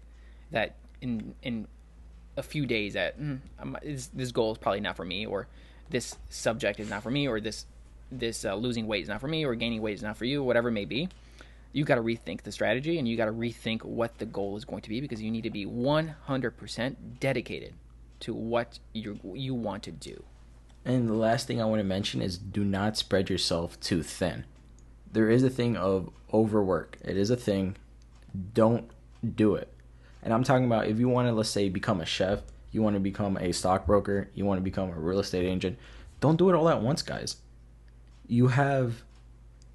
that 0.52 0.76
in 1.02 1.36
in 1.42 1.68
a 2.36 2.44
few 2.44 2.66
days 2.66 2.94
that 2.94 3.20
mm, 3.20 3.40
this, 3.84 4.08
this 4.08 4.32
goal 4.32 4.52
is 4.52 4.58
probably 4.58 4.80
not 4.80 4.96
for 4.96 5.06
me 5.06 5.26
or 5.26 5.48
this 5.90 6.16
subject 6.30 6.80
is 6.80 6.90
not 6.90 7.02
for 7.04 7.12
me 7.12 7.28
or 7.28 7.40
this 7.40 7.66
this 8.12 8.46
uh, 8.46 8.56
losing 8.56 8.88
weight 8.88 9.04
is 9.04 9.10
not 9.10 9.20
for 9.20 9.28
me 9.28 9.46
or 9.46 9.56
gaining 9.56 9.82
weight 9.82 9.96
is 9.96 10.04
not 10.04 10.16
for 10.16 10.26
you 10.26 10.44
whatever 10.44 10.70
it 10.70 10.74
may 10.74 10.86
be 10.86 11.10
you 11.74 11.84
got 11.84 11.96
to 11.96 12.02
rethink 12.02 12.42
the 12.44 12.52
strategy 12.52 12.98
and 12.98 13.08
you 13.08 13.18
got 13.18 13.26
to 13.26 13.32
rethink 13.32 13.84
what 13.84 14.18
the 14.18 14.26
goal 14.26 14.56
is 14.56 14.66
going 14.66 14.82
to 14.82 14.90
be 14.90 15.02
because 15.02 15.22
you 15.22 15.30
need 15.30 15.44
to 15.44 15.50
be 15.50 15.66
100% 15.66 16.96
dedicated 17.20 17.74
to 18.20 18.34
what 18.34 18.80
you 18.94 19.20
you 19.34 19.54
want 19.54 19.84
to 19.84 19.92
do 19.92 20.24
And 20.86 21.10
the 21.10 21.14
last 21.14 21.48
thing 21.48 21.62
I 21.62 21.66
want 21.66 21.80
to 21.82 21.84
mention 21.84 22.22
is 22.22 22.38
do 22.38 22.64
not 22.64 22.96
spread 22.98 23.30
yourself 23.30 23.78
too 23.82 24.02
thin. 24.04 24.46
There 25.12 25.30
is 25.30 25.44
a 25.44 25.50
thing 25.50 25.76
of 25.76 26.10
overwork. 26.34 26.98
It 27.04 27.18
is 27.18 27.30
a 27.30 27.36
thing. 27.36 27.76
Don't 28.54 28.90
do 29.36 29.56
it. 29.56 29.70
And 30.28 30.34
I'm 30.34 30.44
talking 30.44 30.66
about 30.66 30.88
if 30.88 31.00
you 31.00 31.08
want 31.08 31.30
to, 31.30 31.32
let's 31.32 31.48
say, 31.48 31.70
become 31.70 32.02
a 32.02 32.06
chef, 32.06 32.42
you 32.74 32.82
want 32.82 32.98
to 32.98 33.00
become 33.00 33.38
a 33.38 33.54
stockbroker, 33.54 34.28
you 34.36 34.44
want 34.44 34.58
to 34.58 34.62
become 34.62 34.90
a 34.90 35.00
real 35.00 35.20
estate 35.20 35.46
agent, 35.46 35.78
don't 36.20 36.36
do 36.36 36.50
it 36.50 36.54
all 36.54 36.68
at 36.68 36.82
once, 36.82 37.02
guys. 37.02 37.38
You 38.28 38.50
have 38.50 39.04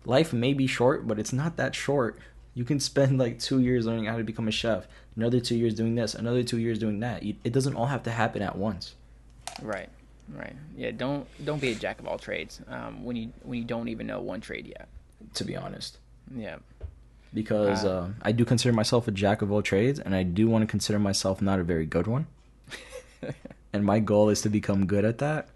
life 0.04 0.34
may 0.34 0.52
be 0.52 0.66
short, 0.66 1.08
but 1.08 1.18
it's 1.18 1.32
not 1.32 1.56
that 1.56 1.74
short. 1.74 2.18
You 2.52 2.64
can 2.64 2.80
spend 2.80 3.16
like 3.18 3.38
two 3.38 3.60
years 3.60 3.86
learning 3.86 4.04
how 4.04 4.18
to 4.18 4.24
become 4.24 4.46
a 4.46 4.50
chef, 4.50 4.86
another 5.16 5.40
two 5.40 5.56
years 5.56 5.72
doing 5.72 5.94
this, 5.94 6.14
another 6.14 6.42
two 6.42 6.58
years 6.58 6.78
doing 6.78 7.00
that. 7.00 7.22
It 7.22 7.50
doesn't 7.54 7.74
all 7.74 7.86
have 7.86 8.02
to 8.02 8.10
happen 8.10 8.42
at 8.42 8.54
once. 8.56 8.94
right 9.62 9.88
right 10.34 10.54
yeah 10.76 10.90
don't 10.90 11.26
don't 11.46 11.60
be 11.62 11.72
a 11.72 11.74
jack 11.74 11.98
of 11.98 12.06
all 12.06 12.18
trades 12.18 12.60
um, 12.68 13.04
when 13.04 13.16
you 13.16 13.32
when 13.42 13.58
you 13.58 13.64
don't 13.64 13.88
even 13.88 14.06
know 14.06 14.20
one 14.20 14.40
trade 14.42 14.66
yet 14.66 14.86
To 15.34 15.44
be 15.44 15.56
honest. 15.56 15.96
yeah 16.36 16.56
because 17.34 17.84
Uh, 17.84 17.90
uh, 17.90 18.08
I 18.22 18.32
do 18.32 18.44
consider 18.44 18.72
myself 18.74 19.08
a 19.08 19.10
jack 19.10 19.42
of 19.42 19.50
all 19.52 19.62
trades, 19.62 19.98
and 19.98 20.14
I 20.14 20.22
do 20.22 20.48
want 20.48 20.62
to 20.62 20.66
consider 20.66 20.98
myself 20.98 21.40
not 21.42 21.58
a 21.58 21.64
very 21.64 21.86
good 21.86 22.06
one. 22.06 22.26
and 23.72 23.84
my 23.84 23.98
goal 24.00 24.28
is 24.28 24.42
to 24.42 24.48
become 24.48 24.86
good 24.86 25.04
at 25.04 25.18
that. 25.18 25.48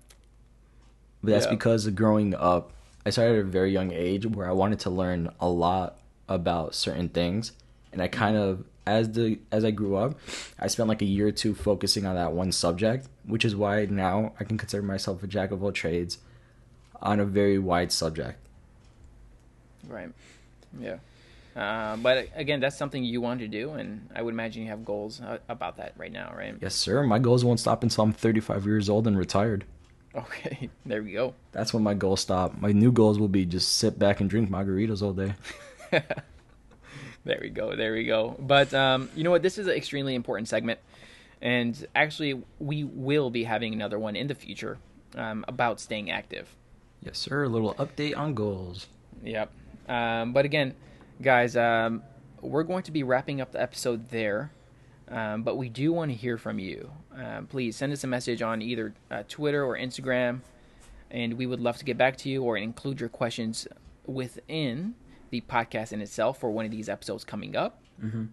But 1.22 1.30
that's 1.32 1.46
Yeah. 1.46 1.50
because 1.52 1.88
growing 1.88 2.34
up, 2.34 2.72
I 3.04 3.10
started 3.10 3.34
at 3.38 3.40
a 3.40 3.44
very 3.44 3.72
young 3.72 3.92
age 3.92 4.26
where 4.26 4.48
I 4.48 4.52
wanted 4.52 4.80
to 4.80 4.90
learn 4.90 5.30
a 5.40 5.48
lot 5.48 5.98
about 6.28 6.74
certain 6.74 7.08
things, 7.08 7.52
and 7.92 8.00
I 8.02 8.08
kind 8.08 8.36
of 8.36 8.64
as 8.86 9.10
the 9.12 9.38
as 9.50 9.64
I 9.64 9.72
grew 9.72 9.96
up, 9.96 10.16
I 10.60 10.68
spent 10.68 10.88
like 10.88 11.02
a 11.02 11.06
year 11.06 11.26
or 11.26 11.32
two 11.32 11.54
focusing 11.54 12.06
on 12.06 12.14
that 12.14 12.32
one 12.32 12.52
subject, 12.52 13.08
which 13.24 13.44
is 13.44 13.54
why 13.56 13.84
now 13.86 14.32
I 14.38 14.44
can 14.44 14.56
consider 14.58 14.82
myself 14.82 15.22
a 15.22 15.26
jack 15.26 15.50
of 15.50 15.62
all 15.64 15.72
trades 15.72 16.18
on 17.02 17.18
a 17.20 17.24
very 17.24 17.58
wide 17.58 17.90
subject. 17.92 18.38
right 19.88 20.10
yeah 20.80 20.96
uh, 21.56 21.96
but 21.96 22.28
again 22.34 22.60
that's 22.60 22.76
something 22.76 23.02
you 23.02 23.20
want 23.20 23.40
to 23.40 23.48
do 23.48 23.70
and 23.72 24.08
i 24.14 24.20
would 24.22 24.34
imagine 24.34 24.62
you 24.62 24.68
have 24.68 24.84
goals 24.84 25.20
uh, 25.20 25.38
about 25.48 25.76
that 25.78 25.92
right 25.96 26.12
now 26.12 26.32
right 26.36 26.54
Yes, 26.60 26.74
sir. 26.74 27.02
My 27.02 27.18
goals 27.18 27.44
won't 27.44 27.58
stop 27.60 27.82
until 27.82 28.04
I'm 28.04 28.12
35 28.12 28.66
years 28.66 28.88
old 28.88 29.06
and 29.06 29.16
retired. 29.18 29.64
okay 30.14 30.68
there 30.86 31.02
we 31.02 31.12
go 31.12 31.34
That's 31.52 31.72
when 31.74 31.82
my 31.82 31.94
goals 31.94 32.20
stop. 32.20 32.58
My 32.60 32.72
new 32.72 32.92
goals 32.92 33.18
will 33.18 33.28
be 33.28 33.44
just 33.46 33.76
sit 33.78 33.98
back 33.98 34.20
and 34.20 34.28
drink 34.30 34.50
margaritas 34.50 35.02
all 35.02 35.12
day. 35.12 35.34
there 37.24 37.38
we 37.40 37.48
go 37.48 37.74
there 37.74 37.92
we 37.92 38.04
go 38.04 38.36
but 38.38 38.72
um, 38.74 39.08
you 39.16 39.24
know 39.24 39.30
what 39.30 39.42
this 39.42 39.58
is 39.58 39.66
an 39.66 39.74
extremely 39.74 40.14
important 40.14 40.48
segment 40.48 40.78
and 41.42 41.86
actually 41.94 42.40
we 42.58 42.84
will 42.84 43.30
be 43.30 43.44
having 43.44 43.72
another 43.72 43.98
one 43.98 44.14
in 44.16 44.26
the 44.26 44.34
future 44.34 44.78
um, 45.16 45.44
about 45.48 45.80
staying 45.80 46.10
active 46.10 46.54
Yes, 47.02 47.18
sir. 47.18 47.44
A 47.44 47.48
little 47.48 47.74
update 47.74 48.16
on 48.16 48.34
goals. 48.34 48.88
Yep. 49.22 49.52
Um, 49.88 50.32
but 50.32 50.44
again, 50.44 50.74
guys, 51.20 51.56
um, 51.56 52.02
we're 52.40 52.62
going 52.62 52.82
to 52.84 52.92
be 52.92 53.02
wrapping 53.02 53.40
up 53.40 53.52
the 53.52 53.60
episode 53.60 54.10
there. 54.10 54.52
Um, 55.08 55.42
but 55.42 55.56
we 55.56 55.68
do 55.68 55.92
want 55.92 56.10
to 56.10 56.16
hear 56.16 56.36
from 56.36 56.58
you. 56.58 56.90
Um, 57.14 57.46
please 57.46 57.76
send 57.76 57.92
us 57.92 58.02
a 58.02 58.08
message 58.08 58.42
on 58.42 58.60
either 58.60 58.92
uh, 59.10 59.22
Twitter 59.28 59.64
or 59.64 59.76
Instagram, 59.76 60.40
and 61.10 61.34
we 61.34 61.46
would 61.46 61.60
love 61.60 61.76
to 61.78 61.84
get 61.84 61.96
back 61.96 62.16
to 62.18 62.28
you 62.28 62.42
or 62.42 62.56
include 62.56 62.98
your 62.98 63.08
questions 63.08 63.68
within 64.04 64.94
the 65.30 65.40
podcast 65.42 65.92
in 65.92 66.00
itself 66.00 66.40
for 66.40 66.50
one 66.50 66.64
of 66.64 66.70
these 66.70 66.88
episodes 66.88 67.24
coming 67.24 67.54
up. 67.54 67.80
Mm-hmm. 68.02 68.24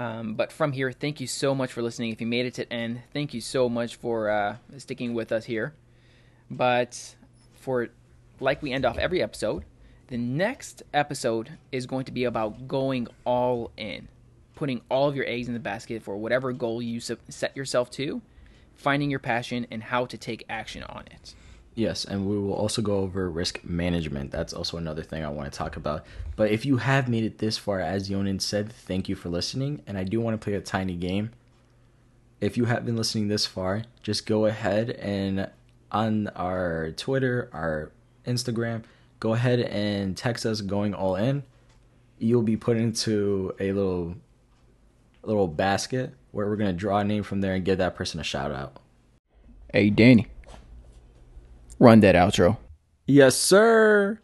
Um, 0.00 0.34
but 0.34 0.52
from 0.52 0.72
here, 0.72 0.92
thank 0.92 1.20
you 1.20 1.26
so 1.26 1.54
much 1.54 1.72
for 1.72 1.82
listening. 1.82 2.10
If 2.10 2.20
you 2.20 2.26
made 2.26 2.46
it 2.46 2.54
to 2.54 2.64
the 2.64 2.72
end, 2.72 3.02
thank 3.12 3.34
you 3.34 3.40
so 3.40 3.68
much 3.68 3.96
for 3.96 4.30
uh, 4.30 4.56
sticking 4.78 5.14
with 5.14 5.32
us 5.32 5.44
here. 5.44 5.74
But 6.50 7.16
for 7.54 7.88
like 8.40 8.62
we 8.62 8.72
end 8.72 8.84
off 8.84 8.98
every 8.98 9.22
episode, 9.22 9.64
the 10.08 10.16
next 10.16 10.82
episode 10.94 11.58
is 11.72 11.86
going 11.86 12.04
to 12.04 12.12
be 12.12 12.24
about 12.24 12.68
going 12.68 13.08
all 13.24 13.72
in, 13.76 14.08
putting 14.54 14.80
all 14.88 15.08
of 15.08 15.16
your 15.16 15.26
eggs 15.26 15.48
in 15.48 15.54
the 15.54 15.60
basket 15.60 16.02
for 16.02 16.16
whatever 16.16 16.52
goal 16.52 16.80
you 16.80 17.00
set 17.00 17.56
yourself 17.56 17.90
to, 17.92 18.22
finding 18.74 19.10
your 19.10 19.18
passion, 19.18 19.66
and 19.70 19.82
how 19.82 20.06
to 20.06 20.16
take 20.16 20.44
action 20.48 20.82
on 20.84 21.04
it. 21.10 21.34
Yes, 21.74 22.04
and 22.06 22.26
we 22.26 22.38
will 22.38 22.54
also 22.54 22.80
go 22.80 23.00
over 23.00 23.28
risk 23.28 23.62
management. 23.62 24.30
That's 24.30 24.54
also 24.54 24.78
another 24.78 25.02
thing 25.02 25.24
I 25.24 25.28
want 25.28 25.52
to 25.52 25.58
talk 25.58 25.76
about. 25.76 26.06
But 26.34 26.50
if 26.50 26.64
you 26.64 26.78
have 26.78 27.08
made 27.08 27.24
it 27.24 27.38
this 27.38 27.58
far, 27.58 27.80
as 27.80 28.08
Yonan 28.08 28.40
said, 28.40 28.72
thank 28.72 29.10
you 29.10 29.14
for 29.14 29.28
listening. 29.28 29.82
And 29.86 29.98
I 29.98 30.04
do 30.04 30.20
want 30.20 30.40
to 30.40 30.42
play 30.42 30.54
a 30.54 30.60
tiny 30.60 30.94
game. 30.94 31.32
If 32.40 32.56
you 32.56 32.66
have 32.66 32.86
been 32.86 32.96
listening 32.96 33.28
this 33.28 33.44
far, 33.44 33.82
just 34.02 34.24
go 34.24 34.46
ahead 34.46 34.90
and 34.90 35.50
on 35.90 36.28
our 36.28 36.92
Twitter, 36.92 37.50
our 37.52 37.92
Instagram, 38.26 38.84
go 39.20 39.34
ahead 39.34 39.60
and 39.60 40.16
text 40.16 40.46
us 40.46 40.60
going 40.60 40.94
all 40.94 41.16
in. 41.16 41.42
You'll 42.18 42.42
be 42.42 42.56
put 42.56 42.76
into 42.76 43.54
a 43.60 43.72
little 43.72 44.16
little 45.22 45.48
basket 45.48 46.14
where 46.30 46.46
we're 46.46 46.56
gonna 46.56 46.72
draw 46.72 46.98
a 46.98 47.04
name 47.04 47.22
from 47.22 47.40
there 47.40 47.54
and 47.54 47.64
give 47.64 47.78
that 47.78 47.94
person 47.94 48.20
a 48.20 48.24
shout 48.24 48.52
out. 48.52 48.80
Hey, 49.72 49.90
Danny, 49.90 50.28
run 51.78 52.00
that 52.00 52.14
outro. 52.14 52.58
Yes, 53.06 53.36
sir. 53.36 54.20